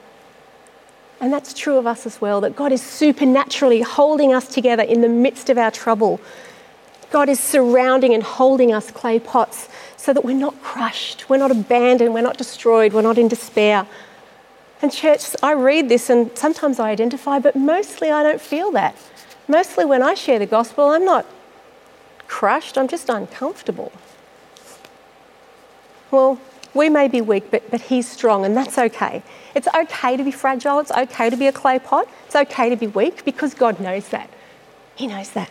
And 1.20 1.32
that's 1.32 1.52
true 1.52 1.76
of 1.76 1.88
us 1.88 2.06
as 2.06 2.20
well, 2.20 2.40
that 2.42 2.54
God 2.54 2.70
is 2.70 2.80
supernaturally 2.80 3.80
holding 3.80 4.32
us 4.32 4.46
together 4.46 4.84
in 4.84 5.00
the 5.00 5.08
midst 5.08 5.50
of 5.50 5.58
our 5.58 5.72
trouble. 5.72 6.20
God 7.10 7.28
is 7.28 7.40
surrounding 7.40 8.14
and 8.14 8.22
holding 8.22 8.72
us 8.72 8.92
clay 8.92 9.18
pots 9.18 9.68
so 9.96 10.12
that 10.12 10.24
we're 10.24 10.36
not 10.36 10.62
crushed, 10.62 11.28
we're 11.28 11.36
not 11.36 11.50
abandoned, 11.50 12.14
we're 12.14 12.20
not 12.20 12.38
destroyed, 12.38 12.92
we're 12.92 13.02
not 13.02 13.18
in 13.18 13.26
despair. 13.26 13.88
And, 14.82 14.92
church, 14.92 15.36
I 15.42 15.52
read 15.52 15.88
this 15.88 16.08
and 16.08 16.36
sometimes 16.36 16.80
I 16.80 16.90
identify, 16.90 17.38
but 17.38 17.54
mostly 17.54 18.10
I 18.10 18.22
don't 18.22 18.40
feel 18.40 18.72
that. 18.72 18.96
Mostly 19.46 19.84
when 19.84 20.02
I 20.02 20.14
share 20.14 20.38
the 20.38 20.46
gospel, 20.46 20.88
I'm 20.88 21.04
not 21.04 21.26
crushed, 22.28 22.78
I'm 22.78 22.88
just 22.88 23.08
uncomfortable. 23.08 23.92
Well, 26.10 26.40
we 26.72 26.88
may 26.88 27.08
be 27.08 27.20
weak, 27.20 27.50
but, 27.50 27.70
but 27.70 27.80
he's 27.80 28.08
strong, 28.08 28.44
and 28.44 28.56
that's 28.56 28.78
okay. 28.78 29.22
It's 29.54 29.68
okay 29.68 30.16
to 30.16 30.22
be 30.22 30.30
fragile, 30.30 30.78
it's 30.78 30.92
okay 30.92 31.28
to 31.28 31.36
be 31.36 31.46
a 31.46 31.52
clay 31.52 31.78
pot, 31.78 32.08
it's 32.26 32.36
okay 32.36 32.70
to 32.70 32.76
be 32.76 32.86
weak 32.86 33.24
because 33.24 33.54
God 33.54 33.80
knows 33.80 34.08
that. 34.10 34.30
He 34.94 35.06
knows 35.06 35.30
that. 35.30 35.50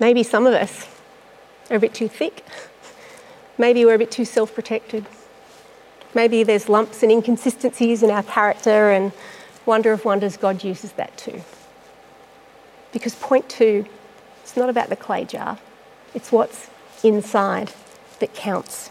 Maybe 0.00 0.22
some 0.22 0.46
of 0.46 0.54
us 0.54 0.88
are 1.70 1.76
a 1.76 1.80
bit 1.80 1.94
too 1.94 2.08
thick, 2.08 2.44
maybe 3.58 3.84
we're 3.84 3.94
a 3.94 3.98
bit 3.98 4.10
too 4.10 4.24
self 4.24 4.54
protected. 4.54 5.06
Maybe 6.14 6.44
there's 6.44 6.68
lumps 6.68 7.02
and 7.02 7.10
inconsistencies 7.10 8.02
in 8.02 8.10
our 8.10 8.22
character, 8.22 8.90
and 8.90 9.12
wonder 9.66 9.92
of 9.92 10.04
wonders, 10.04 10.36
God 10.36 10.62
uses 10.62 10.92
that 10.92 11.16
too. 11.16 11.42
Because 12.92 13.14
point 13.16 13.48
two, 13.48 13.86
it's 14.42 14.56
not 14.56 14.70
about 14.70 14.88
the 14.88 14.96
clay 14.96 15.24
jar, 15.24 15.58
it's 16.14 16.30
what's 16.30 16.70
inside 17.02 17.72
that 18.20 18.34
counts. 18.34 18.90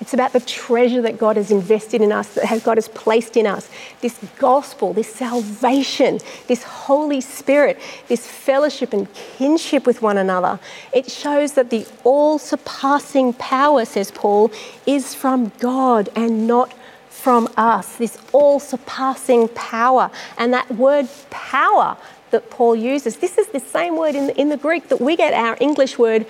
It's 0.00 0.12
about 0.12 0.32
the 0.32 0.40
treasure 0.40 1.00
that 1.02 1.18
God 1.18 1.36
has 1.36 1.50
invested 1.50 2.00
in 2.00 2.10
us, 2.10 2.34
that 2.34 2.64
God 2.64 2.76
has 2.76 2.88
placed 2.88 3.36
in 3.36 3.46
us. 3.46 3.70
This 4.00 4.18
gospel, 4.38 4.92
this 4.92 5.12
salvation, 5.12 6.18
this 6.48 6.62
Holy 6.64 7.20
Spirit, 7.20 7.80
this 8.08 8.26
fellowship 8.26 8.92
and 8.92 9.12
kinship 9.14 9.86
with 9.86 10.02
one 10.02 10.18
another. 10.18 10.58
It 10.92 11.10
shows 11.10 11.52
that 11.52 11.70
the 11.70 11.86
all 12.02 12.38
surpassing 12.38 13.34
power, 13.34 13.84
says 13.84 14.10
Paul, 14.10 14.50
is 14.84 15.14
from 15.14 15.52
God 15.58 16.08
and 16.16 16.46
not 16.46 16.74
from 17.08 17.48
us. 17.56 17.96
This 17.96 18.18
all 18.32 18.58
surpassing 18.60 19.48
power. 19.48 20.10
And 20.36 20.52
that 20.52 20.70
word 20.72 21.08
power 21.30 21.96
that 22.30 22.50
Paul 22.50 22.74
uses, 22.74 23.18
this 23.18 23.38
is 23.38 23.46
the 23.48 23.60
same 23.60 23.96
word 23.96 24.16
in 24.16 24.26
the, 24.26 24.38
in 24.38 24.48
the 24.48 24.56
Greek 24.56 24.88
that 24.88 25.00
we 25.00 25.16
get 25.16 25.32
our 25.32 25.56
English 25.60 25.98
word 25.98 26.26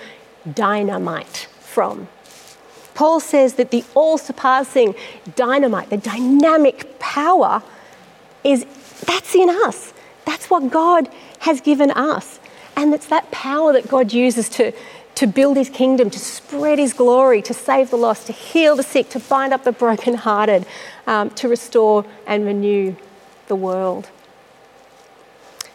dynamite 0.53 1.47
from. 1.59 2.07
Paul 2.95 3.19
says 3.19 3.55
that 3.55 3.69
the 3.69 3.83
all 3.93 4.17
surpassing 4.17 4.95
dynamite, 5.35 5.89
the 5.91 5.97
dynamic 5.97 6.97
power, 6.97 7.61
is 8.43 8.65
that's 9.05 9.35
in 9.35 9.49
us. 9.49 9.93
That's 10.25 10.49
what 10.49 10.71
God 10.71 11.09
has 11.39 11.61
given 11.61 11.91
us. 11.91 12.39
And 12.75 12.93
it's 12.93 13.07
that 13.07 13.29
power 13.31 13.73
that 13.73 13.87
God 13.87 14.11
uses 14.11 14.49
to, 14.49 14.73
to 15.15 15.27
build 15.27 15.57
his 15.57 15.69
kingdom, 15.69 16.09
to 16.09 16.19
spread 16.19 16.79
his 16.79 16.93
glory, 16.93 17.41
to 17.43 17.53
save 17.53 17.89
the 17.89 17.97
lost, 17.97 18.27
to 18.27 18.33
heal 18.33 18.75
the 18.75 18.83
sick, 18.83 19.09
to 19.09 19.19
bind 19.19 19.53
up 19.53 19.63
the 19.63 19.71
brokenhearted, 19.71 20.65
um, 21.05 21.29
to 21.31 21.47
restore 21.47 22.05
and 22.25 22.45
renew 22.45 22.95
the 23.47 23.55
world. 23.55 24.09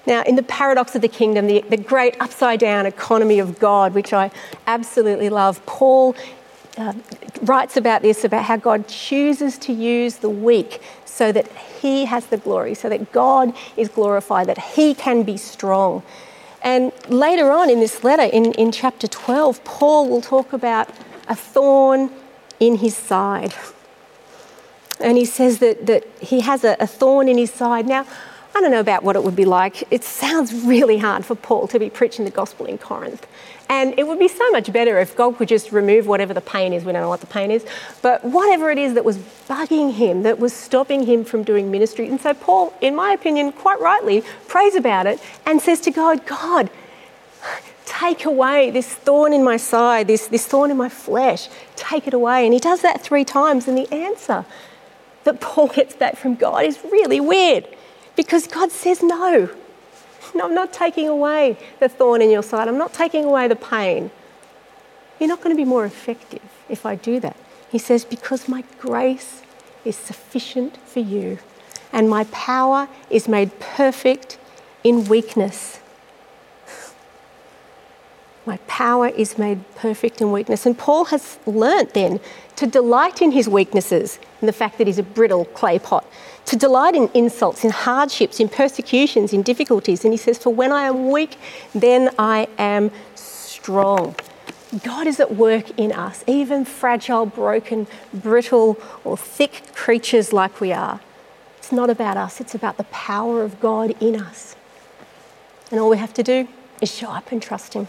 Now, 0.06 0.22
in 0.22 0.34
the 0.34 0.42
paradox 0.42 0.94
of 0.94 1.02
the 1.02 1.08
kingdom, 1.08 1.46
the, 1.46 1.62
the 1.68 1.76
great 1.76 2.16
upside 2.20 2.58
down 2.60 2.86
economy 2.86 3.38
of 3.38 3.58
God, 3.58 3.94
which 3.94 4.12
I 4.12 4.30
absolutely 4.66 5.28
love, 5.28 5.64
Paul 5.66 6.16
uh, 6.80 6.94
writes 7.42 7.76
about 7.76 8.02
this 8.02 8.24
about 8.24 8.44
how 8.44 8.56
God 8.56 8.88
chooses 8.88 9.58
to 9.58 9.72
use 9.72 10.16
the 10.16 10.30
weak 10.30 10.82
so 11.04 11.32
that 11.32 11.46
He 11.80 12.06
has 12.06 12.26
the 12.26 12.36
glory, 12.36 12.74
so 12.74 12.88
that 12.88 13.12
God 13.12 13.54
is 13.76 13.88
glorified, 13.88 14.46
that 14.48 14.58
He 14.58 14.94
can 14.94 15.22
be 15.22 15.36
strong. 15.36 16.02
And 16.62 16.92
later 17.08 17.50
on 17.50 17.70
in 17.70 17.80
this 17.80 18.04
letter, 18.04 18.22
in, 18.22 18.52
in 18.52 18.70
chapter 18.72 19.06
12, 19.06 19.64
Paul 19.64 20.08
will 20.08 20.20
talk 20.20 20.52
about 20.52 20.88
a 21.28 21.34
thorn 21.34 22.10
in 22.58 22.76
his 22.76 22.96
side. 22.96 23.54
And 25.00 25.16
he 25.16 25.24
says 25.24 25.58
that, 25.60 25.86
that 25.86 26.04
he 26.20 26.40
has 26.40 26.62
a, 26.62 26.76
a 26.78 26.86
thorn 26.86 27.28
in 27.28 27.38
his 27.38 27.50
side. 27.50 27.86
Now, 27.86 28.06
I 28.60 28.62
don't 28.62 28.72
know 28.72 28.80
about 28.80 29.04
what 29.04 29.16
it 29.16 29.24
would 29.24 29.36
be 29.36 29.46
like. 29.46 29.90
It 29.90 30.04
sounds 30.04 30.52
really 30.52 30.98
hard 30.98 31.24
for 31.24 31.34
Paul 31.34 31.66
to 31.68 31.78
be 31.78 31.88
preaching 31.88 32.26
the 32.26 32.30
gospel 32.30 32.66
in 32.66 32.76
Corinth. 32.76 33.26
And 33.70 33.98
it 33.98 34.06
would 34.06 34.18
be 34.18 34.28
so 34.28 34.50
much 34.50 34.70
better 34.70 34.98
if 34.98 35.16
God 35.16 35.38
could 35.38 35.48
just 35.48 35.72
remove 35.72 36.06
whatever 36.06 36.34
the 36.34 36.42
pain 36.42 36.74
is. 36.74 36.84
We 36.84 36.92
don't 36.92 37.00
know 37.00 37.08
what 37.08 37.22
the 37.22 37.26
pain 37.26 37.50
is. 37.50 37.64
But 38.02 38.22
whatever 38.22 38.70
it 38.70 38.76
is 38.76 38.92
that 38.92 39.04
was 39.06 39.16
bugging 39.16 39.94
him, 39.94 40.24
that 40.24 40.38
was 40.38 40.52
stopping 40.52 41.06
him 41.06 41.24
from 41.24 41.42
doing 41.42 41.70
ministry. 41.70 42.06
And 42.08 42.20
so 42.20 42.34
Paul, 42.34 42.74
in 42.82 42.94
my 42.94 43.12
opinion, 43.12 43.52
quite 43.52 43.80
rightly, 43.80 44.22
prays 44.46 44.74
about 44.74 45.06
it 45.06 45.22
and 45.46 45.62
says 45.62 45.80
to 45.80 45.90
God, 45.90 46.26
God, 46.26 46.68
take 47.86 48.26
away 48.26 48.70
this 48.70 48.92
thorn 48.92 49.32
in 49.32 49.42
my 49.42 49.56
side, 49.56 50.06
this, 50.06 50.26
this 50.26 50.46
thorn 50.46 50.70
in 50.70 50.76
my 50.76 50.90
flesh. 50.90 51.48
Take 51.76 52.06
it 52.06 52.12
away. 52.12 52.44
And 52.44 52.52
he 52.52 52.60
does 52.60 52.82
that 52.82 53.00
three 53.00 53.24
times. 53.24 53.66
And 53.66 53.78
the 53.78 53.90
answer 53.90 54.44
that 55.24 55.40
Paul 55.40 55.68
gets 55.68 55.96
back 55.96 56.16
from 56.16 56.34
God 56.34 56.66
is 56.66 56.78
really 56.84 57.20
weird 57.20 57.66
because 58.20 58.46
God 58.46 58.70
says 58.70 59.02
no. 59.02 59.48
No, 60.34 60.44
I'm 60.44 60.54
not 60.54 60.74
taking 60.74 61.08
away 61.08 61.56
the 61.78 61.88
thorn 61.88 62.20
in 62.20 62.28
your 62.28 62.42
side. 62.42 62.68
I'm 62.68 62.76
not 62.76 62.92
taking 62.92 63.24
away 63.24 63.48
the 63.48 63.56
pain. 63.56 64.10
You're 65.18 65.30
not 65.30 65.40
going 65.40 65.56
to 65.56 65.56
be 65.56 65.64
more 65.64 65.86
effective 65.86 66.42
if 66.68 66.84
I 66.84 66.96
do 66.96 67.18
that. 67.20 67.34
He 67.70 67.78
says, 67.78 68.04
Because 68.04 68.46
my 68.46 68.62
grace 68.78 69.40
is 69.86 69.96
sufficient 69.96 70.76
for 70.86 71.00
you, 71.00 71.38
and 71.94 72.10
my 72.10 72.24
power 72.24 72.90
is 73.08 73.26
made 73.26 73.58
perfect 73.58 74.36
in 74.84 75.06
weakness. 75.06 75.79
My 78.46 78.56
power 78.66 79.08
is 79.08 79.36
made 79.36 79.62
perfect 79.74 80.20
in 80.20 80.32
weakness. 80.32 80.64
And 80.64 80.76
Paul 80.76 81.06
has 81.06 81.38
learnt 81.46 81.94
then 81.94 82.20
to 82.56 82.66
delight 82.66 83.20
in 83.20 83.32
his 83.32 83.48
weaknesses, 83.48 84.18
in 84.40 84.46
the 84.46 84.52
fact 84.52 84.78
that 84.78 84.86
he's 84.86 84.98
a 84.98 85.02
brittle 85.02 85.44
clay 85.46 85.78
pot, 85.78 86.06
to 86.46 86.56
delight 86.56 86.94
in 86.94 87.10
insults, 87.12 87.64
in 87.64 87.70
hardships, 87.70 88.40
in 88.40 88.48
persecutions, 88.48 89.32
in 89.32 89.42
difficulties. 89.42 90.04
And 90.04 90.12
he 90.12 90.16
says, 90.16 90.38
For 90.38 90.52
when 90.52 90.72
I 90.72 90.84
am 90.84 91.10
weak, 91.10 91.36
then 91.74 92.10
I 92.18 92.48
am 92.58 92.90
strong. 93.14 94.14
God 94.84 95.06
is 95.06 95.20
at 95.20 95.34
work 95.34 95.78
in 95.78 95.92
us, 95.92 96.24
even 96.26 96.64
fragile, 96.64 97.26
broken, 97.26 97.88
brittle, 98.14 98.78
or 99.04 99.16
thick 99.16 99.74
creatures 99.74 100.32
like 100.32 100.60
we 100.60 100.72
are. 100.72 101.00
It's 101.58 101.72
not 101.72 101.90
about 101.90 102.16
us, 102.16 102.40
it's 102.40 102.54
about 102.54 102.76
the 102.76 102.84
power 102.84 103.42
of 103.42 103.60
God 103.60 103.94
in 104.00 104.20
us. 104.20 104.56
And 105.70 105.78
all 105.78 105.90
we 105.90 105.98
have 105.98 106.14
to 106.14 106.22
do 106.22 106.48
is 106.80 106.92
show 106.92 107.10
up 107.10 107.32
and 107.32 107.42
trust 107.42 107.74
Him. 107.74 107.88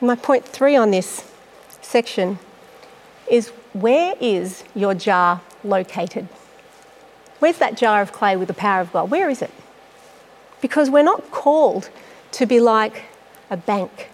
My 0.00 0.14
point 0.14 0.46
three 0.46 0.76
on 0.76 0.92
this 0.92 1.28
section 1.82 2.38
is 3.28 3.48
where 3.72 4.14
is 4.20 4.62
your 4.74 4.94
jar 4.94 5.40
located? 5.64 6.28
Where's 7.40 7.58
that 7.58 7.76
jar 7.76 8.00
of 8.00 8.12
clay 8.12 8.36
with 8.36 8.46
the 8.46 8.54
power 8.54 8.80
of 8.80 8.92
God? 8.92 9.10
Where 9.10 9.28
is 9.28 9.42
it? 9.42 9.50
Because 10.60 10.88
we're 10.88 11.02
not 11.02 11.32
called 11.32 11.90
to 12.32 12.46
be 12.46 12.60
like 12.60 13.02
a 13.50 13.56
bank. 13.56 14.08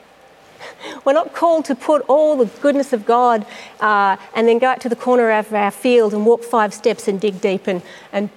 We're 1.04 1.12
not 1.12 1.34
called 1.34 1.64
to 1.66 1.74
put 1.74 2.02
all 2.08 2.36
the 2.36 2.46
goodness 2.46 2.92
of 2.92 3.04
God 3.04 3.44
uh, 3.80 4.16
and 4.34 4.46
then 4.46 4.58
go 4.58 4.68
out 4.68 4.80
to 4.82 4.88
the 4.88 4.96
corner 4.96 5.30
of 5.32 5.52
our 5.52 5.70
field 5.70 6.14
and 6.14 6.24
walk 6.24 6.44
five 6.44 6.72
steps 6.72 7.08
and 7.08 7.20
dig 7.20 7.40
deep 7.40 7.66
and, 7.66 7.82
and 8.12 8.30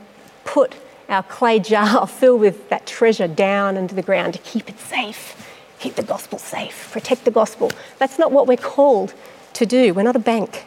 put 0.43 0.73
our 1.07 1.23
clay 1.23 1.59
jar 1.71 2.07
filled 2.07 2.41
with 2.41 2.67
that 2.69 2.85
treasure 2.85 3.27
down 3.27 3.77
into 3.77 3.95
the 3.95 4.01
ground 4.01 4.33
to 4.33 4.39
keep 4.39 4.67
it 4.67 4.79
safe 4.79 5.46
keep 5.79 5.95
the 5.95 6.03
gospel 6.03 6.39
safe, 6.39 6.89
protect 6.91 7.25
the 7.25 7.31
gospel. 7.31 7.71
That's 7.99 8.17
not 8.19 8.31
what 8.31 8.47
we're 8.47 8.57
called 8.57 9.13
to 9.53 9.65
do. 9.65 9.93
We're 9.93 10.03
not 10.03 10.15
a 10.15 10.19
bank. 10.19 10.65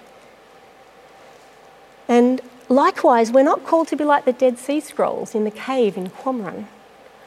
And 2.08 2.40
likewise, 2.68 3.30
we're 3.30 3.44
not 3.44 3.64
called 3.64 3.88
to 3.88 3.96
be 3.96 4.04
like 4.04 4.24
the 4.24 4.32
Dead 4.32 4.58
Sea 4.58 4.80
Scrolls 4.80 5.34
in 5.34 5.44
the 5.44 5.50
cave 5.50 5.96
in 5.96 6.10
Qumran. 6.10 6.66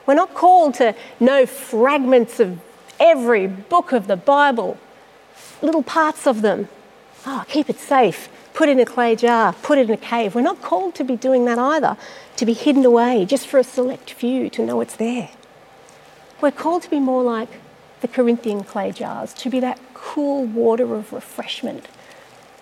We're 0.06 0.14
not 0.16 0.34
called 0.34 0.74
to 0.76 0.96
know 1.20 1.46
fragments 1.46 2.40
of 2.40 2.60
every 3.00 3.48
book 3.48 3.94
of 3.94 4.08
the 4.08 4.18
Bible, 4.18 4.78
little 5.62 5.84
parts 5.84 6.28
of 6.28 6.42
them. 6.42 6.68
Oh, 7.26 7.46
keep 7.48 7.70
it 7.70 7.80
safe. 7.80 8.30
Put 8.54 8.70
it 8.70 8.74
in 8.74 8.80
a 8.80 8.86
clay 8.86 9.16
jar, 9.16 9.54
put 9.54 9.78
it 9.78 9.90
in 9.90 9.94
a 9.94 9.98
cave. 9.98 10.36
We're 10.36 10.42
not 10.42 10.62
called 10.62 10.94
to 10.96 11.04
be 11.04 11.16
doing 11.16 11.46
that 11.46 11.58
either, 11.58 11.98
to 12.36 12.46
be 12.46 12.54
hidden 12.54 12.86
away 12.86 13.26
just 13.26 13.48
for 13.48 13.58
a 13.58 13.64
select 13.64 14.12
few 14.12 14.50
to 14.52 14.66
know 14.66 14.82
it's 14.82 14.96
there. 14.98 15.30
We're 16.40 16.52
called 16.52 16.84
to 16.84 16.90
be 16.90 17.00
more 17.00 17.24
like 17.24 17.50
the 18.04 18.08
Corinthian 18.10 18.66
clay 18.66 18.92
jars, 18.92 19.34
to 19.34 19.50
be 19.50 19.62
that 19.62 19.80
cool 19.94 20.46
water 20.46 20.94
of 20.94 21.14
refreshment. 21.14 21.88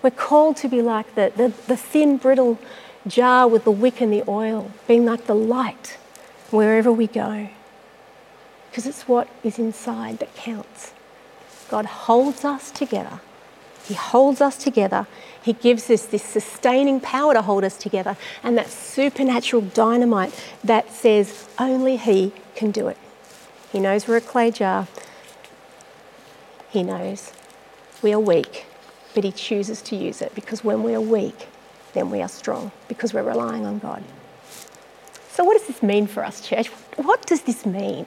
We're 0.00 0.10
called 0.10 0.56
to 0.58 0.68
be 0.68 0.80
like 0.80 1.16
the, 1.16 1.32
the, 1.36 1.52
the 1.66 1.76
thin, 1.76 2.16
brittle 2.16 2.60
jar 3.08 3.48
with 3.48 3.64
the 3.64 3.72
wick 3.72 4.00
and 4.00 4.12
the 4.12 4.22
oil, 4.28 4.70
being 4.86 5.04
like 5.04 5.26
the 5.26 5.34
light 5.34 5.98
wherever 6.52 6.92
we 6.92 7.08
go. 7.08 7.48
Because 8.70 8.86
it's 8.86 9.08
what 9.08 9.28
is 9.42 9.58
inside 9.58 10.20
that 10.20 10.32
counts. 10.36 10.92
God 11.68 11.86
holds 11.86 12.44
us 12.44 12.70
together. 12.70 13.20
He 13.84 13.94
holds 13.94 14.40
us 14.40 14.56
together. 14.56 15.08
He 15.42 15.54
gives 15.54 15.90
us 15.90 16.06
this 16.06 16.22
sustaining 16.22 17.00
power 17.00 17.34
to 17.34 17.42
hold 17.42 17.64
us 17.64 17.76
together 17.76 18.16
and 18.44 18.56
that 18.56 18.70
supernatural 18.70 19.62
dynamite 19.62 20.32
that 20.62 20.92
says 20.92 21.48
only 21.58 21.96
He 21.96 22.32
can 22.54 22.70
do 22.70 22.86
it. 22.86 22.96
He 23.72 23.80
knows 23.80 24.06
we're 24.06 24.18
a 24.18 24.20
clay 24.20 24.52
jar, 24.52 24.86
he 26.72 26.82
knows. 26.82 27.32
We 28.00 28.14
are 28.14 28.18
weak, 28.18 28.64
but 29.14 29.24
He 29.24 29.30
chooses 29.30 29.82
to 29.82 29.96
use 29.96 30.22
it 30.22 30.34
because 30.34 30.64
when 30.64 30.82
we 30.82 30.94
are 30.94 31.00
weak, 31.00 31.48
then 31.92 32.10
we 32.10 32.22
are 32.22 32.28
strong 32.28 32.72
because 32.88 33.12
we're 33.12 33.22
relying 33.22 33.66
on 33.66 33.78
God. 33.78 34.02
So, 35.28 35.44
what 35.44 35.58
does 35.58 35.66
this 35.66 35.82
mean 35.82 36.06
for 36.06 36.24
us, 36.24 36.40
church? 36.40 36.68
What 36.96 37.26
does 37.26 37.42
this 37.42 37.66
mean? 37.66 38.06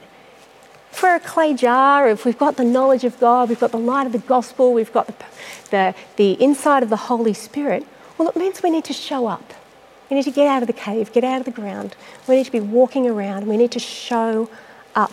For 0.90 1.14
a 1.14 1.20
clay 1.20 1.54
jar, 1.54 2.10
if 2.10 2.26
we've 2.26 2.38
got 2.38 2.58
the 2.58 2.64
knowledge 2.64 3.04
of 3.04 3.20
God, 3.20 3.50
we've 3.50 3.60
got 3.60 3.72
the 3.72 3.78
light 3.78 4.08
of 4.08 4.14
the 4.14 4.20
gospel, 4.20 4.74
we've 4.74 4.92
got 4.92 5.08
the, 5.08 5.14
the, 5.70 5.96
the 6.16 6.44
inside 6.44 6.82
of 6.82 6.90
the 6.90 6.98
Holy 6.98 7.34
Spirit, 7.34 7.86
well, 8.18 8.30
it 8.30 8.36
means 8.36 8.64
we 8.64 8.72
need 8.72 8.86
to 8.86 8.94
show 8.94 9.28
up. 9.28 9.54
We 10.10 10.16
need 10.16 10.24
to 10.24 10.32
get 10.32 10.48
out 10.48 10.64
of 10.64 10.68
the 10.68 10.74
cave, 10.74 11.12
get 11.12 11.24
out 11.24 11.40
of 11.40 11.46
the 11.46 11.52
ground. 11.52 11.96
We 12.28 12.36
need 12.36 12.46
to 12.46 12.52
be 12.52 12.62
walking 12.62 13.08
around. 13.08 13.48
We 13.48 13.58
need 13.58 13.72
to 13.72 13.80
show 13.80 14.50
up 14.96 15.12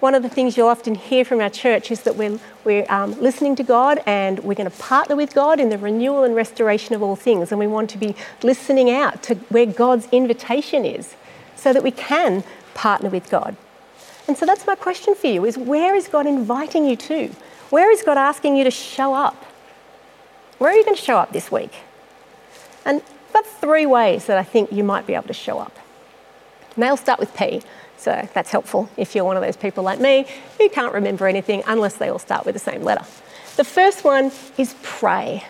one 0.00 0.14
of 0.14 0.22
the 0.22 0.28
things 0.28 0.56
you'll 0.56 0.68
often 0.68 0.94
hear 0.94 1.24
from 1.24 1.40
our 1.40 1.50
church 1.50 1.90
is 1.90 2.02
that 2.02 2.16
we're, 2.16 2.38
we're 2.64 2.86
um, 2.88 3.20
listening 3.20 3.56
to 3.56 3.64
God 3.64 4.00
and 4.06 4.38
we're 4.40 4.54
going 4.54 4.70
to 4.70 4.78
partner 4.78 5.16
with 5.16 5.34
God 5.34 5.58
in 5.58 5.70
the 5.70 5.78
renewal 5.78 6.22
and 6.22 6.36
restoration 6.36 6.94
of 6.94 7.02
all 7.02 7.16
things. 7.16 7.50
And 7.50 7.58
we 7.58 7.66
want 7.66 7.90
to 7.90 7.98
be 7.98 8.14
listening 8.42 8.90
out 8.90 9.22
to 9.24 9.34
where 9.48 9.66
God's 9.66 10.06
invitation 10.12 10.84
is 10.84 11.16
so 11.56 11.72
that 11.72 11.82
we 11.82 11.90
can 11.90 12.44
partner 12.74 13.10
with 13.10 13.28
God. 13.28 13.56
And 14.28 14.36
so 14.36 14.46
that's 14.46 14.66
my 14.66 14.76
question 14.76 15.14
for 15.14 15.26
you 15.26 15.44
is 15.44 15.58
where 15.58 15.94
is 15.94 16.06
God 16.06 16.26
inviting 16.26 16.84
you 16.86 16.94
to? 16.96 17.30
Where 17.70 17.90
is 17.90 18.02
God 18.02 18.16
asking 18.16 18.56
you 18.56 18.64
to 18.64 18.70
show 18.70 19.14
up? 19.14 19.44
Where 20.58 20.70
are 20.70 20.76
you 20.76 20.84
going 20.84 20.96
to 20.96 21.02
show 21.02 21.16
up 21.16 21.32
this 21.32 21.50
week? 21.50 21.72
And 22.84 23.02
I've 23.34 23.46
three 23.46 23.86
ways 23.86 24.26
that 24.26 24.38
I 24.38 24.42
think 24.42 24.72
you 24.72 24.82
might 24.82 25.06
be 25.06 25.14
able 25.14 25.28
to 25.28 25.32
show 25.32 25.58
up. 25.58 25.76
And 26.74 26.82
they'll 26.82 26.96
start 26.96 27.20
with 27.20 27.34
P. 27.36 27.62
So 27.98 28.28
that's 28.32 28.50
helpful 28.50 28.88
if 28.96 29.14
you're 29.14 29.24
one 29.24 29.36
of 29.36 29.42
those 29.42 29.56
people 29.56 29.82
like 29.84 30.00
me 30.00 30.26
who 30.58 30.68
can't 30.68 30.94
remember 30.94 31.26
anything 31.26 31.62
unless 31.66 31.96
they 31.96 32.08
all 32.08 32.18
start 32.18 32.46
with 32.46 32.54
the 32.54 32.60
same 32.60 32.82
letter. 32.82 33.04
The 33.56 33.64
first 33.64 34.04
one 34.04 34.30
is 34.56 34.74
pray. 34.82 35.44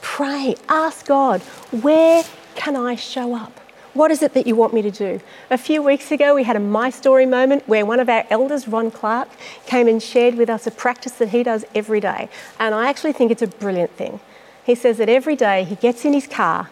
Pray. 0.00 0.54
Ask 0.68 1.06
God, 1.06 1.42
where 1.82 2.22
can 2.54 2.76
I 2.76 2.94
show 2.94 3.34
up? 3.34 3.58
What 3.92 4.10
is 4.10 4.22
it 4.22 4.34
that 4.34 4.46
you 4.46 4.56
want 4.56 4.74
me 4.74 4.82
to 4.82 4.90
do? 4.90 5.20
A 5.50 5.58
few 5.58 5.82
weeks 5.82 6.10
ago, 6.10 6.34
we 6.34 6.44
had 6.44 6.56
a 6.56 6.60
My 6.60 6.90
Story 6.90 7.26
moment 7.26 7.66
where 7.68 7.86
one 7.86 8.00
of 8.00 8.08
our 8.08 8.24
elders, 8.28 8.66
Ron 8.66 8.90
Clark, 8.90 9.28
came 9.66 9.86
and 9.86 10.02
shared 10.02 10.34
with 10.34 10.50
us 10.50 10.66
a 10.66 10.70
practice 10.70 11.12
that 11.12 11.28
he 11.28 11.42
does 11.44 11.64
every 11.74 12.00
day. 12.00 12.28
And 12.58 12.74
I 12.74 12.88
actually 12.88 13.12
think 13.12 13.30
it's 13.30 13.42
a 13.42 13.46
brilliant 13.46 13.92
thing. 13.92 14.20
He 14.64 14.74
says 14.74 14.98
that 14.98 15.08
every 15.08 15.36
day 15.36 15.64
he 15.64 15.76
gets 15.76 16.04
in 16.04 16.12
his 16.12 16.26
car 16.26 16.70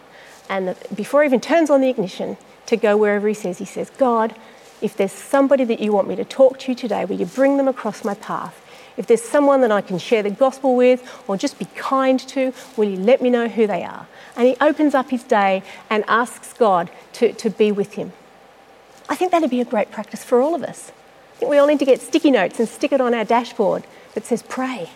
and 0.49 0.75
before 0.93 1.23
he 1.23 1.27
even 1.27 1.39
turns 1.39 1.69
on 1.69 1.81
the 1.81 1.89
ignition 1.89 2.37
to 2.65 2.77
go 2.77 2.97
wherever 2.97 3.27
he 3.27 3.33
says, 3.33 3.57
he 3.57 3.65
says, 3.65 3.89
God, 3.91 4.35
if 4.83 4.97
there's 4.97 5.11
somebody 5.11 5.63
that 5.63 5.79
you 5.79 5.93
want 5.93 6.07
me 6.07 6.15
to 6.17 6.25
talk 6.25 6.59
to 6.59 6.75
today, 6.75 7.05
will 7.05 7.19
you 7.19 7.25
bring 7.25 7.57
them 7.57 7.67
across 7.67 8.03
my 8.03 8.13
path? 8.13 8.59
If 8.97 9.07
there's 9.07 9.23
someone 9.23 9.61
that 9.61 9.71
I 9.71 9.81
can 9.81 9.97
share 9.97 10.21
the 10.21 10.29
gospel 10.29 10.75
with 10.75 11.23
or 11.27 11.37
just 11.37 11.57
be 11.57 11.65
kind 11.75 12.19
to, 12.19 12.53
will 12.77 12.89
you 12.89 12.97
let 12.97 13.21
me 13.21 13.29
know 13.29 13.47
who 13.47 13.65
they 13.65 13.83
are? 13.83 14.07
And 14.35 14.47
he 14.47 14.55
opens 14.61 14.93
up 14.93 15.09
his 15.09 15.23
day 15.23 15.63
and 15.89 16.03
asks 16.07 16.53
God 16.53 16.91
to, 17.13 17.33
to 17.33 17.49
be 17.49 17.71
with 17.71 17.93
him. 17.93 18.11
I 19.09 19.15
think 19.15 19.31
that'd 19.31 19.49
be 19.49 19.61
a 19.61 19.65
great 19.65 19.89
practice 19.89 20.23
for 20.23 20.41
all 20.41 20.53
of 20.53 20.63
us. 20.63 20.91
I 21.33 21.37
think 21.37 21.51
we 21.51 21.57
all 21.57 21.67
need 21.67 21.79
to 21.79 21.85
get 21.85 22.01
sticky 22.01 22.29
notes 22.31 22.59
and 22.59 22.69
stick 22.69 22.91
it 22.91 23.01
on 23.01 23.13
our 23.13 23.25
dashboard 23.25 23.85
that 24.13 24.25
says 24.25 24.43
pray. 24.43 24.89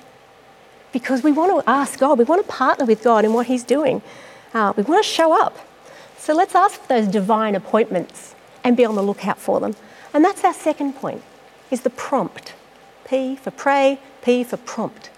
because 0.91 1.23
we 1.23 1.31
want 1.31 1.63
to 1.63 1.69
ask 1.69 1.99
God, 1.99 2.17
we 2.17 2.23
want 2.23 2.45
to 2.45 2.51
partner 2.51 2.85
with 2.85 3.03
God 3.03 3.25
in 3.25 3.33
what 3.33 3.47
He's 3.47 3.63
doing. 3.63 4.01
Uh, 4.53 4.73
we 4.75 4.83
want 4.83 5.03
to 5.03 5.09
show 5.09 5.39
up. 5.39 5.57
So 6.17 6.33
let's 6.33 6.55
ask 6.55 6.81
for 6.81 6.87
those 6.87 7.07
divine 7.07 7.55
appointments 7.55 8.35
and 8.63 8.77
be 8.77 8.85
on 8.85 8.95
the 8.95 9.03
lookout 9.03 9.37
for 9.37 9.59
them. 9.59 9.75
And 10.13 10.23
that's 10.23 10.43
our 10.43 10.53
second 10.53 10.93
point, 10.93 11.23
is 11.71 11.81
the 11.81 11.89
prompt. 11.89 12.53
P 13.05 13.35
for 13.35 13.51
pray, 13.51 13.99
P 14.21 14.43
for 14.43 14.57
prompt 14.57 15.09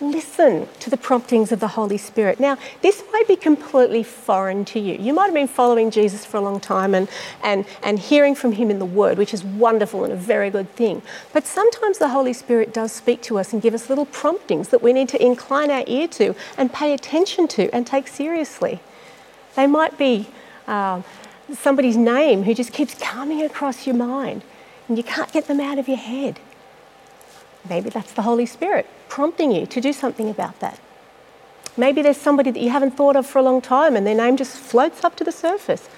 listen 0.00 0.68
to 0.78 0.90
the 0.90 0.96
promptings 0.96 1.50
of 1.50 1.60
the 1.60 1.68
Holy 1.68 1.98
Spirit. 1.98 2.38
Now, 2.38 2.56
this 2.82 3.02
might 3.12 3.26
be 3.26 3.36
completely 3.36 4.02
foreign 4.02 4.64
to 4.66 4.78
you. 4.78 4.94
You 4.94 5.12
might 5.12 5.26
have 5.26 5.34
been 5.34 5.48
following 5.48 5.90
Jesus 5.90 6.24
for 6.24 6.36
a 6.36 6.40
long 6.40 6.60
time 6.60 6.94
and, 6.94 7.08
and, 7.42 7.64
and 7.82 7.98
hearing 7.98 8.34
from 8.34 8.52
him 8.52 8.70
in 8.70 8.78
the 8.78 8.84
Word, 8.84 9.18
which 9.18 9.34
is 9.34 9.42
wonderful 9.42 10.04
and 10.04 10.12
a 10.12 10.16
very 10.16 10.50
good 10.50 10.70
thing. 10.74 11.02
But 11.32 11.46
sometimes 11.46 11.98
the 11.98 12.08
Holy 12.08 12.32
Spirit 12.32 12.72
does 12.72 12.92
speak 12.92 13.22
to 13.22 13.38
us 13.38 13.52
and 13.52 13.60
give 13.60 13.74
us 13.74 13.88
little 13.88 14.06
promptings 14.06 14.68
that 14.68 14.82
we 14.82 14.92
need 14.92 15.08
to 15.10 15.22
incline 15.22 15.70
our 15.70 15.84
ear 15.86 16.06
to 16.08 16.34
and 16.56 16.72
pay 16.72 16.92
attention 16.92 17.48
to 17.48 17.68
and 17.74 17.86
take 17.86 18.06
seriously. 18.06 18.80
They 19.56 19.66
might 19.66 19.98
be 19.98 20.28
uh, 20.68 21.02
somebody's 21.56 21.96
name 21.96 22.42
who 22.42 22.54
just 22.54 22.72
keeps 22.72 22.94
coming 22.94 23.42
across 23.42 23.86
your 23.86 23.96
mind 23.96 24.42
and 24.88 24.96
you 24.96 25.04
can't 25.04 25.32
get 25.32 25.46
them 25.46 25.60
out 25.60 25.78
of 25.78 25.88
your 25.88 25.96
head. 25.96 26.40
Maybe 27.68 27.90
that's 27.90 28.12
the 28.12 28.22
Holy 28.22 28.46
Spirit 28.46 28.86
prompting 29.08 29.52
you 29.52 29.66
to 29.66 29.80
do 29.80 29.92
something 29.92 30.28
about 30.28 30.60
that. 30.60 30.78
Maybe 31.76 32.02
there's 32.02 32.16
somebody 32.16 32.50
that 32.50 32.60
you 32.60 32.70
haven't 32.70 32.96
thought 32.96 33.16
of 33.16 33.26
for 33.26 33.38
a 33.38 33.42
long 33.42 33.60
time 33.60 33.96
and 33.96 34.06
their 34.06 34.14
name 34.14 34.36
just 34.36 34.56
floats 34.56 35.04
up 35.04 35.16
to 35.16 35.24
the 35.24 35.32
surface. 35.32 35.88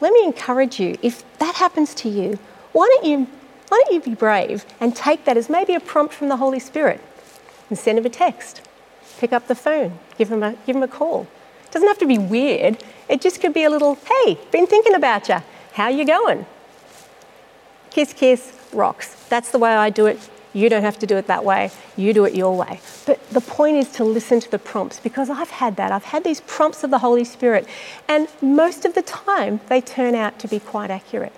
Let 0.00 0.12
me 0.12 0.24
encourage 0.24 0.80
you, 0.80 0.96
if 1.02 1.24
that 1.38 1.56
happens 1.56 1.94
to 1.96 2.08
you, 2.08 2.38
why 2.72 2.86
don't 2.94 3.04
you, 3.04 3.26
why 3.68 3.82
don't 3.84 3.94
you 3.94 4.00
be 4.00 4.14
brave 4.14 4.64
and 4.80 4.94
take 4.94 5.24
that 5.24 5.36
as 5.36 5.50
maybe 5.50 5.74
a 5.74 5.80
prompt 5.80 6.14
from 6.14 6.28
the 6.28 6.36
Holy 6.36 6.60
Spirit 6.60 7.00
and 7.68 7.78
send 7.78 7.98
him 7.98 8.06
a 8.06 8.10
text? 8.10 8.62
Pick 9.18 9.32
up 9.32 9.48
the 9.48 9.54
phone, 9.54 9.98
give 10.16 10.30
him 10.30 10.42
a, 10.42 10.52
give 10.66 10.76
him 10.76 10.82
a 10.82 10.88
call. 10.88 11.26
It 11.64 11.72
doesn't 11.72 11.88
have 11.88 11.98
to 11.98 12.06
be 12.06 12.18
weird, 12.18 12.82
it 13.10 13.20
just 13.20 13.40
could 13.40 13.52
be 13.52 13.64
a 13.64 13.70
little, 13.70 13.96
hey, 13.96 14.38
been 14.50 14.66
thinking 14.66 14.94
about 14.94 15.28
you. 15.28 15.42
How 15.72 15.88
you 15.88 16.06
going? 16.06 16.46
Kiss, 17.90 18.12
kiss, 18.12 18.56
rocks. 18.72 19.14
That's 19.28 19.50
the 19.50 19.58
way 19.58 19.74
I 19.74 19.90
do 19.90 20.06
it. 20.06 20.30
You 20.52 20.68
don't 20.68 20.82
have 20.82 20.98
to 21.00 21.06
do 21.06 21.16
it 21.16 21.26
that 21.26 21.44
way. 21.44 21.70
You 21.96 22.12
do 22.12 22.24
it 22.24 22.34
your 22.34 22.56
way. 22.56 22.80
But 23.06 23.28
the 23.30 23.40
point 23.40 23.76
is 23.76 23.90
to 23.92 24.04
listen 24.04 24.40
to 24.40 24.50
the 24.50 24.58
prompts 24.58 24.98
because 24.98 25.28
I've 25.30 25.50
had 25.50 25.76
that. 25.76 25.92
I've 25.92 26.04
had 26.04 26.24
these 26.24 26.40
prompts 26.42 26.82
of 26.82 26.90
the 26.90 26.98
Holy 26.98 27.24
Spirit, 27.24 27.68
and 28.08 28.28
most 28.40 28.84
of 28.84 28.94
the 28.94 29.02
time 29.02 29.60
they 29.68 29.80
turn 29.80 30.14
out 30.14 30.38
to 30.40 30.48
be 30.48 30.58
quite 30.58 30.90
accurate. 30.90 31.32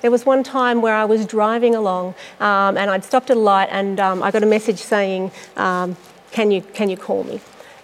There 0.00 0.10
was 0.10 0.24
one 0.24 0.42
time 0.42 0.80
where 0.80 0.94
I 0.94 1.04
was 1.04 1.26
driving 1.26 1.74
along 1.74 2.14
um, 2.40 2.78
and 2.78 2.90
I'd 2.90 3.04
stopped 3.04 3.30
at 3.30 3.36
a 3.36 3.40
light 3.40 3.68
and 3.70 4.00
um, 4.00 4.22
I 4.22 4.30
got 4.30 4.42
a 4.42 4.46
message 4.46 4.78
saying, 4.78 5.30
um, 5.56 5.96
can, 6.32 6.50
you, 6.50 6.62
can 6.62 6.88
you 6.88 6.96
call 6.96 7.24
me? 7.24 7.40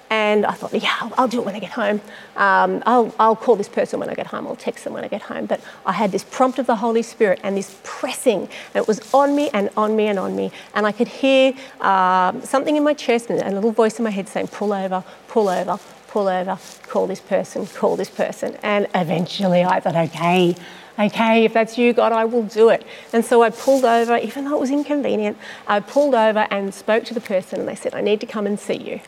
And 0.08 0.46
I 0.46 0.52
thought, 0.52 0.72
yeah, 0.72 1.10
I'll, 1.18 1.26
do 1.28 1.40
it 1.40 1.46
when 1.46 1.54
I 1.54 1.58
get 1.58 1.72
home. 1.72 2.00
Um, 2.36 2.82
I'll, 2.86 3.14
I'll 3.18 3.36
call 3.36 3.56
this 3.56 3.68
person 3.68 3.98
when 3.98 4.08
I 4.08 4.14
get 4.14 4.28
home. 4.28 4.46
I'll 4.46 4.56
text 4.56 4.84
them 4.84 4.92
when 4.92 5.04
I 5.04 5.08
get 5.08 5.22
home. 5.22 5.46
But 5.46 5.60
I 5.84 5.92
had 5.92 6.12
this 6.12 6.24
prompt 6.24 6.58
of 6.58 6.66
the 6.66 6.76
Holy 6.76 7.02
Spirit 7.02 7.40
and 7.42 7.56
this 7.56 7.76
pressing, 7.82 8.42
and 8.42 8.76
it 8.76 8.86
was 8.86 9.12
on 9.12 9.34
me 9.34 9.50
and 9.52 9.70
on 9.76 9.96
me 9.96 10.06
and 10.06 10.18
on 10.18 10.36
me. 10.36 10.52
And 10.74 10.86
I 10.86 10.92
could 10.92 11.08
hear 11.08 11.54
um, 11.80 12.40
something 12.42 12.76
in 12.76 12.84
my 12.84 12.94
chest 12.94 13.30
and 13.30 13.40
a 13.40 13.50
little 13.50 13.72
voice 13.72 13.98
in 13.98 14.04
my 14.04 14.10
head 14.10 14.28
saying, 14.28 14.48
pull 14.48 14.72
over, 14.72 15.02
pull 15.26 15.48
over, 15.48 15.78
pull 16.08 16.28
over, 16.28 16.58
call 16.86 17.06
this 17.06 17.20
person, 17.20 17.66
call 17.66 17.96
this 17.96 18.10
person. 18.10 18.56
And 18.62 18.86
eventually 18.94 19.64
I 19.64 19.80
thought, 19.80 19.96
okay, 19.96 20.54
okay, 20.98 21.44
if 21.44 21.52
that's 21.52 21.76
you, 21.76 21.92
God, 21.92 22.12
I 22.12 22.24
will 22.24 22.44
do 22.44 22.68
it. 22.68 22.86
And 23.12 23.24
so 23.24 23.42
I 23.42 23.50
pulled 23.50 23.84
over, 23.84 24.16
even 24.16 24.44
though 24.44 24.56
it 24.56 24.60
was 24.60 24.70
inconvenient, 24.70 25.36
I 25.66 25.80
pulled 25.80 26.14
over 26.14 26.46
and 26.50 26.72
spoke 26.72 27.04
to 27.04 27.14
the 27.14 27.20
person, 27.20 27.60
and 27.60 27.68
they 27.68 27.74
said, 27.74 27.94
I 27.94 28.00
need 28.00 28.20
to 28.20 28.26
come 28.26 28.46
and 28.46 28.58
see 28.58 28.76
you. 28.76 29.00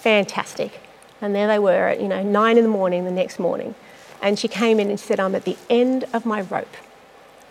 Fantastic. 0.00 0.80
And 1.20 1.34
there 1.34 1.46
they 1.46 1.58
were 1.58 1.88
at, 1.88 2.00
you 2.00 2.08
know, 2.08 2.22
nine 2.22 2.56
in 2.56 2.64
the 2.64 2.70
morning 2.70 3.04
the 3.04 3.10
next 3.10 3.38
morning. 3.38 3.74
And 4.22 4.38
she 4.38 4.48
came 4.48 4.80
in 4.80 4.88
and 4.88 4.98
said, 4.98 5.20
I'm 5.20 5.34
at 5.34 5.44
the 5.44 5.58
end 5.68 6.04
of 6.14 6.24
my 6.24 6.40
rope. 6.40 6.74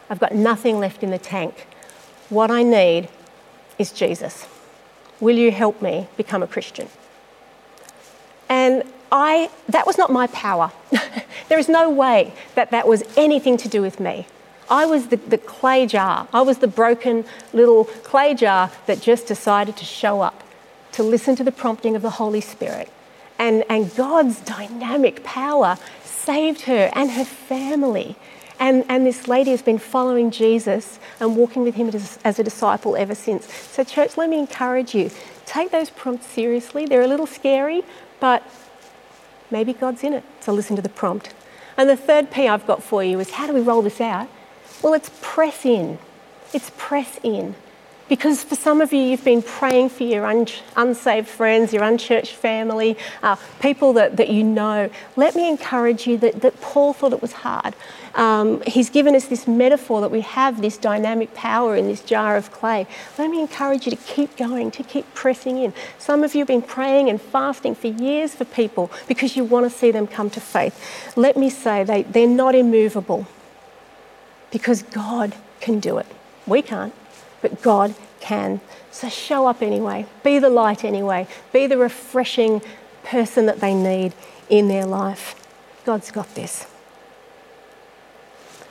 I've 0.09 0.19
got 0.19 0.33
nothing 0.33 0.79
left 0.79 1.03
in 1.03 1.11
the 1.11 1.19
tank. 1.19 1.67
What 2.29 2.49
I 2.49 2.63
need 2.63 3.07
is 3.77 3.91
Jesus. 3.91 4.47
Will 5.19 5.37
you 5.37 5.51
help 5.51 5.79
me 5.79 6.07
become 6.17 6.41
a 6.41 6.47
Christian? 6.47 6.89
And 8.49 8.83
I, 9.11 9.51
that 9.67 9.85
was 9.85 9.99
not 9.99 10.11
my 10.11 10.25
power. 10.27 10.71
there 11.49 11.59
is 11.59 11.69
no 11.69 11.87
way 11.91 12.33
that 12.55 12.71
that 12.71 12.87
was 12.87 13.03
anything 13.15 13.57
to 13.57 13.69
do 13.69 13.83
with 13.83 13.99
me. 13.99 14.25
I 14.71 14.87
was 14.87 15.07
the, 15.07 15.17
the 15.17 15.37
clay 15.37 15.85
jar. 15.85 16.27
I 16.33 16.41
was 16.41 16.57
the 16.59 16.67
broken 16.67 17.25
little 17.53 17.85
clay 17.85 18.33
jar 18.33 18.71
that 18.87 19.01
just 19.01 19.27
decided 19.27 19.77
to 19.77 19.85
show 19.85 20.21
up 20.21 20.43
to 20.93 21.03
listen 21.03 21.35
to 21.35 21.43
the 21.43 21.51
prompting 21.51 21.95
of 21.95 22.01
the 22.01 22.09
Holy 22.11 22.41
Spirit. 22.41 22.91
And, 23.37 23.63
and 23.69 23.95
God's 23.95 24.41
dynamic 24.41 25.23
power 25.23 25.77
saved 26.03 26.61
her 26.61 26.91
and 26.93 27.11
her 27.11 27.25
family. 27.25 28.15
And, 28.59 28.83
and 28.89 29.05
this 29.05 29.27
lady 29.27 29.51
has 29.51 29.61
been 29.61 29.77
following 29.77 30.31
Jesus 30.31 30.99
and 31.19 31.37
walking 31.37 31.63
with 31.63 31.75
him 31.75 31.87
as, 31.89 32.19
as 32.25 32.39
a 32.39 32.43
disciple 32.43 32.97
ever 32.97 33.15
since. 33.15 33.51
So, 33.53 33.85
church, 33.85 34.17
let 34.17 34.29
me 34.29 34.37
encourage 34.37 34.93
you 34.93 35.09
take 35.45 35.71
those 35.71 35.89
prompts 35.89 36.27
seriously. 36.27 36.85
They're 36.85 37.01
a 37.01 37.07
little 37.07 37.25
scary, 37.25 37.83
but 38.19 38.43
maybe 39.49 39.73
God's 39.73 40.03
in 40.03 40.13
it. 40.13 40.23
So, 40.41 40.51
listen 40.51 40.75
to 40.75 40.81
the 40.81 40.89
prompt. 40.89 41.33
And 41.77 41.89
the 41.89 41.95
third 41.95 42.29
P 42.29 42.49
I've 42.49 42.67
got 42.67 42.83
for 42.83 43.01
you 43.01 43.21
is 43.21 43.31
how 43.31 43.47
do 43.47 43.53
we 43.53 43.61
roll 43.61 43.81
this 43.81 44.01
out? 44.01 44.27
Well, 44.81 44.93
it's 44.93 45.09
press 45.21 45.65
in. 45.65 45.97
It's 46.53 46.71
press 46.77 47.17
in. 47.23 47.55
Because 48.09 48.43
for 48.43 48.55
some 48.55 48.81
of 48.81 48.91
you, 48.91 48.99
you've 48.99 49.23
been 49.23 49.43
praying 49.43 49.89
for 49.89 50.03
your 50.03 50.25
un- 50.25 50.47
unsaved 50.75 51.27
friends, 51.27 51.71
your 51.71 51.83
unchurched 51.83 52.33
family, 52.33 52.97
uh, 53.21 53.35
people 53.61 53.93
that, 53.93 54.17
that 54.17 54.29
you 54.29 54.43
know. 54.43 54.89
Let 55.15 55.35
me 55.35 55.47
encourage 55.47 56.07
you 56.07 56.17
that, 56.17 56.41
that 56.41 56.59
Paul 56.59 56.93
thought 56.93 57.13
it 57.13 57.21
was 57.21 57.33
hard. 57.33 57.75
Um, 58.15 58.61
he's 58.65 58.89
given 58.89 59.15
us 59.15 59.27
this 59.27 59.47
metaphor 59.47 60.01
that 60.01 60.09
we 60.09 60.21
have 60.21 60.61
this 60.61 60.75
dynamic 60.75 61.35
power 61.35 61.75
in 61.75 61.85
this 61.85 62.01
jar 62.01 62.35
of 62.35 62.51
clay. 62.51 62.87
Let 63.19 63.29
me 63.29 63.39
encourage 63.39 63.85
you 63.85 63.91
to 63.91 63.97
keep 63.97 64.35
going, 64.35 64.71
to 64.71 64.83
keep 64.83 65.13
pressing 65.13 65.59
in. 65.59 65.73
Some 65.99 66.23
of 66.23 66.33
you 66.33 66.39
have 66.39 66.47
been 66.47 66.63
praying 66.63 67.09
and 67.09 67.21
fasting 67.21 67.75
for 67.75 67.87
years 67.87 68.33
for 68.33 68.45
people 68.45 68.91
because 69.07 69.37
you 69.37 69.43
want 69.43 69.71
to 69.71 69.77
see 69.77 69.91
them 69.91 70.07
come 70.07 70.31
to 70.31 70.41
faith. 70.41 71.13
Let 71.15 71.37
me 71.37 71.51
say 71.51 71.83
they, 71.83 72.01
they're 72.01 72.27
not 72.27 72.55
immovable 72.55 73.27
because 74.49 74.81
God 74.81 75.35
can 75.61 75.79
do 75.79 75.99
it. 75.99 76.07
We 76.47 76.63
can't 76.63 76.93
but 77.41 77.61
God 77.61 77.95
can. 78.19 78.61
So 78.91 79.09
show 79.09 79.47
up 79.47 79.61
anyway. 79.61 80.05
Be 80.23 80.39
the 80.39 80.49
light 80.49 80.83
anyway. 80.83 81.27
Be 81.53 81.67
the 81.67 81.77
refreshing 81.77 82.61
person 83.03 83.45
that 83.45 83.59
they 83.59 83.73
need 83.73 84.13
in 84.49 84.67
their 84.67 84.85
life. 84.85 85.35
God's 85.85 86.11
got 86.11 86.35
this. 86.35 86.67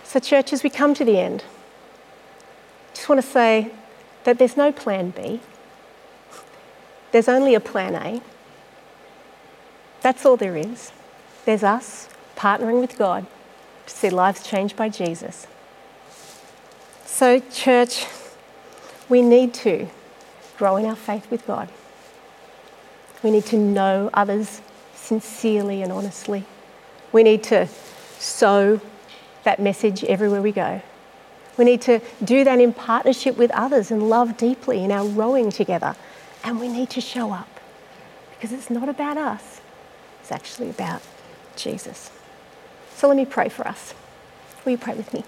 So, 0.05 0.19
church, 0.21 0.53
as 0.53 0.63
we 0.63 0.71
come 0.71 0.95
to 0.95 1.05
the 1.05 1.19
end, 1.19 1.45
just 2.95 3.09
want 3.09 3.21
to 3.21 3.27
say 3.27 3.71
that 4.25 4.39
there's 4.39 4.57
no 4.57 4.73
plan 4.73 5.11
B, 5.11 5.41
there's 7.13 7.29
only 7.29 7.55
a 7.55 7.61
plan 7.61 7.95
A. 7.95 8.23
That's 10.01 10.25
all 10.25 10.37
there 10.37 10.57
is. 10.57 10.93
There's 11.45 11.63
us 11.63 12.09
partnering 12.37 12.81
with 12.81 12.97
God 12.97 13.27
to 13.87 13.95
see 13.95 14.11
lives 14.11 14.43
changed 14.43 14.77
by 14.77 14.89
Jesus. 14.89 15.47
So, 17.05 17.41
church, 17.41 18.07
we 19.09 19.23
need 19.23 19.55
to 19.55 19.89
grow 20.57 20.77
in 20.77 20.85
our 20.85 20.97
faith 20.97 21.31
with 21.31 21.47
God. 21.47 21.69
We 23.23 23.31
need 23.31 23.47
to 23.47 23.57
know 23.57 24.11
others 24.13 24.61
sincerely 24.95 25.83
and 25.83 25.93
honestly. 25.93 26.45
We 27.13 27.23
need 27.23 27.43
to 27.45 27.69
sow 28.19 28.81
that 29.45 29.61
message 29.61 30.05
everywhere 30.05 30.43
we 30.43 30.53
go. 30.53 30.83
We 31.57 31.65
need 31.65 31.81
to 31.83 32.01
do 32.23 32.45
that 32.45 32.61
in 32.61 32.73
partnership 32.73 33.37
with 33.37 33.51
others 33.51 33.91
and 33.91 34.09
love 34.09 34.37
deeply 34.37 34.85
in 34.85 34.93
our 34.93 35.07
rowing 35.07 35.51
together. 35.51 35.97
And 36.45 36.61
we 36.61 36.69
need 36.69 36.91
to 36.91 37.01
show 37.01 37.33
up 37.33 37.49
because 38.31 38.53
it's 38.53 38.71
not 38.71 38.89
about 38.89 39.17
us, 39.17 39.61
it's 40.21 40.31
actually 40.31 40.71
about 40.71 41.03
Jesus. 41.57 42.11
So 42.95 43.09
let 43.09 43.17
me 43.17 43.25
pray 43.25 43.49
for 43.49 43.67
us. 43.67 43.95
Will 44.65 44.73
you 44.73 44.79
pray 44.79 44.95
with 44.95 45.13
me? 45.13 45.25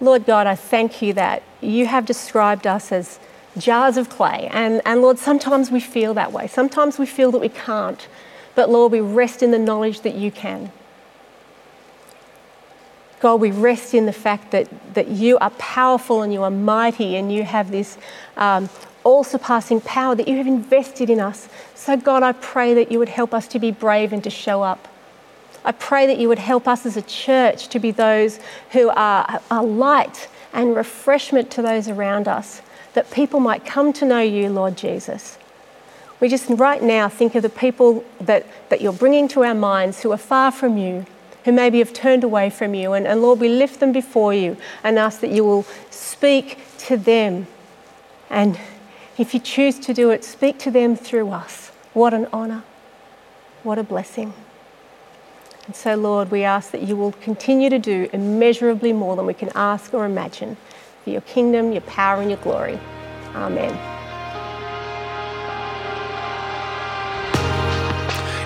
Lord 0.00 0.26
God, 0.26 0.46
I 0.46 0.54
thank 0.54 1.00
you 1.00 1.12
that 1.14 1.42
you 1.60 1.86
have 1.86 2.04
described 2.04 2.66
us 2.66 2.92
as 2.92 3.18
jars 3.56 3.96
of 3.96 4.10
clay. 4.10 4.48
And, 4.52 4.82
and 4.84 5.00
Lord, 5.00 5.18
sometimes 5.18 5.70
we 5.70 5.80
feel 5.80 6.12
that 6.14 6.32
way. 6.32 6.46
Sometimes 6.46 6.98
we 6.98 7.06
feel 7.06 7.30
that 7.30 7.40
we 7.40 7.48
can't. 7.48 8.06
But 8.54 8.70
Lord, 8.70 8.92
we 8.92 9.00
rest 9.00 9.42
in 9.42 9.50
the 9.50 9.58
knowledge 9.58 10.00
that 10.02 10.14
you 10.14 10.30
can. 10.30 10.70
God, 13.20 13.40
we 13.40 13.50
rest 13.50 13.94
in 13.94 14.04
the 14.04 14.12
fact 14.12 14.50
that, 14.50 14.68
that 14.94 15.08
you 15.08 15.38
are 15.38 15.50
powerful 15.50 16.22
and 16.22 16.32
you 16.32 16.42
are 16.42 16.50
mighty 16.50 17.16
and 17.16 17.32
you 17.32 17.44
have 17.44 17.70
this 17.70 17.96
um, 18.36 18.68
all 19.04 19.24
surpassing 19.24 19.80
power 19.80 20.14
that 20.14 20.28
you 20.28 20.36
have 20.36 20.46
invested 20.46 21.08
in 21.08 21.20
us. 21.20 21.48
So, 21.74 21.96
God, 21.96 22.22
I 22.22 22.32
pray 22.32 22.74
that 22.74 22.92
you 22.92 22.98
would 22.98 23.08
help 23.08 23.32
us 23.32 23.48
to 23.48 23.58
be 23.58 23.70
brave 23.70 24.12
and 24.12 24.22
to 24.24 24.30
show 24.30 24.62
up. 24.62 24.88
I 25.66 25.72
pray 25.72 26.06
that 26.06 26.18
you 26.18 26.28
would 26.28 26.38
help 26.38 26.68
us 26.68 26.86
as 26.86 26.96
a 26.96 27.02
church 27.02 27.68
to 27.68 27.80
be 27.80 27.90
those 27.90 28.38
who 28.70 28.88
are, 28.90 29.40
a 29.50 29.62
light 29.62 30.28
and 30.52 30.76
refreshment 30.76 31.50
to 31.50 31.62
those 31.62 31.88
around 31.88 32.28
us. 32.28 32.62
that 32.94 33.10
people 33.10 33.40
might 33.40 33.66
come 33.66 33.92
to 33.92 34.06
know 34.06 34.20
you, 34.20 34.48
Lord 34.48 34.74
Jesus. 34.74 35.36
We 36.18 36.28
just 36.28 36.48
right 36.48 36.82
now 36.82 37.10
think 37.10 37.34
of 37.34 37.42
the 37.42 37.50
people 37.50 38.02
that, 38.22 38.46
that 38.70 38.80
you're 38.80 38.94
bringing 38.94 39.28
to 39.28 39.44
our 39.44 39.54
minds 39.54 40.00
who 40.00 40.12
are 40.12 40.16
far 40.16 40.50
from 40.50 40.78
you, 40.78 41.04
who 41.44 41.52
maybe 41.52 41.78
have 41.80 41.92
turned 41.92 42.24
away 42.24 42.48
from 42.48 42.72
you. 42.72 42.94
And, 42.94 43.06
and 43.06 43.20
Lord, 43.20 43.38
we 43.38 43.50
lift 43.50 43.80
them 43.80 43.92
before 43.92 44.32
you 44.32 44.56
and 44.82 44.98
ask 44.98 45.20
that 45.20 45.30
you 45.30 45.44
will 45.44 45.66
speak 45.90 46.58
to 46.78 46.96
them. 46.96 47.46
And 48.30 48.58
if 49.18 49.34
you 49.34 49.40
choose 49.40 49.78
to 49.80 49.92
do 49.92 50.08
it, 50.08 50.24
speak 50.24 50.58
to 50.60 50.70
them 50.70 50.96
through 50.96 51.30
us. 51.32 51.68
What 51.92 52.14
an 52.14 52.28
honour. 52.32 52.64
What 53.62 53.78
a 53.78 53.82
blessing. 53.82 54.32
And 55.66 55.74
so, 55.74 55.96
Lord, 55.96 56.30
we 56.30 56.44
ask 56.44 56.70
that 56.70 56.82
you 56.82 56.94
will 56.96 57.12
continue 57.12 57.68
to 57.70 57.78
do 57.78 58.08
immeasurably 58.12 58.92
more 58.92 59.16
than 59.16 59.26
we 59.26 59.34
can 59.34 59.50
ask 59.54 59.92
or 59.92 60.06
imagine 60.06 60.56
for 61.02 61.10
your 61.10 61.22
kingdom, 61.22 61.72
your 61.72 61.80
power, 61.82 62.20
and 62.20 62.30
your 62.30 62.38
glory. 62.40 62.78
Amen. 63.34 63.76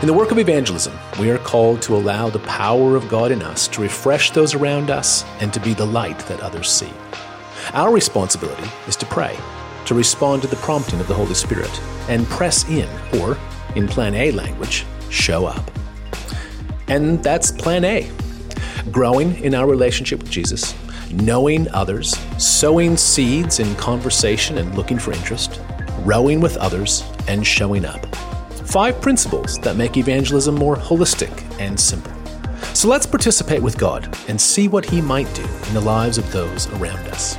In 0.00 0.06
the 0.06 0.14
work 0.14 0.30
of 0.30 0.38
evangelism, 0.38 0.98
we 1.20 1.28
are 1.28 1.36
called 1.36 1.82
to 1.82 1.94
allow 1.94 2.30
the 2.30 2.38
power 2.38 2.96
of 2.96 3.06
God 3.10 3.30
in 3.30 3.42
us 3.42 3.68
to 3.68 3.82
refresh 3.82 4.30
those 4.30 4.54
around 4.54 4.88
us 4.88 5.26
and 5.40 5.52
to 5.52 5.60
be 5.60 5.74
the 5.74 5.84
light 5.84 6.18
that 6.20 6.40
others 6.40 6.70
see. 6.70 6.90
Our 7.74 7.92
responsibility 7.92 8.66
is 8.88 8.96
to 8.96 9.04
pray, 9.04 9.36
to 9.84 9.94
respond 9.94 10.40
to 10.40 10.48
the 10.48 10.56
prompting 10.56 11.00
of 11.00 11.06
the 11.06 11.12
Holy 11.12 11.34
Spirit, 11.34 11.70
and 12.08 12.26
press 12.28 12.66
in, 12.70 12.88
or, 13.20 13.36
in 13.76 13.86
Plan 13.88 14.14
A 14.14 14.32
language, 14.32 14.86
show 15.10 15.44
up. 15.44 15.70
And 16.90 17.22
that's 17.22 17.50
Plan 17.50 17.84
A 17.84 18.10
growing 18.90 19.36
in 19.44 19.54
our 19.54 19.66
relationship 19.68 20.20
with 20.20 20.30
Jesus, 20.30 20.74
knowing 21.12 21.68
others, 21.70 22.16
sowing 22.38 22.96
seeds 22.96 23.60
in 23.60 23.74
conversation 23.76 24.58
and 24.58 24.74
looking 24.74 24.98
for 24.98 25.12
interest, 25.12 25.60
rowing 26.00 26.40
with 26.40 26.56
others, 26.56 27.04
and 27.28 27.46
showing 27.46 27.84
up. 27.84 28.04
Five 28.66 29.00
principles 29.00 29.58
that 29.58 29.76
make 29.76 29.96
evangelism 29.96 30.54
more 30.54 30.76
holistic 30.76 31.30
and 31.60 31.78
simple. 31.78 32.12
So 32.74 32.88
let's 32.88 33.06
participate 33.06 33.62
with 33.62 33.78
God 33.78 34.16
and 34.28 34.40
see 34.40 34.68
what 34.68 34.84
He 34.84 35.00
might 35.00 35.32
do 35.34 35.44
in 35.68 35.74
the 35.74 35.80
lives 35.80 36.18
of 36.18 36.30
those 36.32 36.68
around 36.74 37.06
us. 37.08 37.36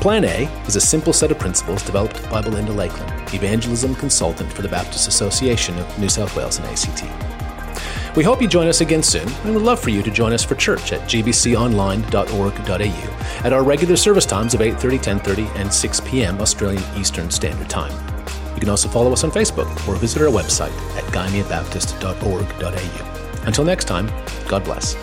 Plan 0.00 0.24
A 0.24 0.44
is 0.66 0.76
a 0.76 0.80
simple 0.80 1.12
set 1.12 1.30
of 1.30 1.38
principles 1.38 1.82
developed 1.82 2.22
by 2.30 2.42
Belinda 2.42 2.72
Lakelin, 2.72 3.34
evangelism 3.34 3.94
consultant 3.94 4.52
for 4.52 4.62
the 4.62 4.68
Baptist 4.68 5.08
Association 5.08 5.78
of 5.78 5.98
New 5.98 6.08
South 6.08 6.36
Wales 6.36 6.58
and 6.58 6.66
ACT. 6.66 7.43
We 8.16 8.22
hope 8.22 8.40
you 8.40 8.46
join 8.46 8.68
us 8.68 8.80
again 8.80 9.02
soon, 9.02 9.28
and 9.28 9.56
we'd 9.56 9.62
love 9.62 9.80
for 9.80 9.90
you 9.90 10.00
to 10.02 10.10
join 10.10 10.32
us 10.32 10.44
for 10.44 10.54
church 10.54 10.92
at 10.92 11.00
gbconline.org.au 11.08 13.44
at 13.44 13.52
our 13.52 13.64
regular 13.64 13.96
service 13.96 14.26
times 14.26 14.54
of 14.54 14.60
8:30, 14.60 15.00
10:30, 15.00 15.48
and 15.56 15.72
6 15.72 16.00
p.m. 16.00 16.40
Australian 16.40 16.84
Eastern 16.96 17.28
Standard 17.30 17.68
Time. 17.68 17.92
You 18.54 18.60
can 18.60 18.68
also 18.68 18.88
follow 18.88 19.12
us 19.12 19.24
on 19.24 19.32
Facebook 19.32 19.68
or 19.88 19.96
visit 19.96 20.22
our 20.22 20.28
website 20.28 20.70
at 20.96 21.02
gymeabaptist.org.au. 21.12 23.46
Until 23.46 23.64
next 23.64 23.86
time, 23.86 24.08
God 24.46 24.62
bless. 24.64 24.94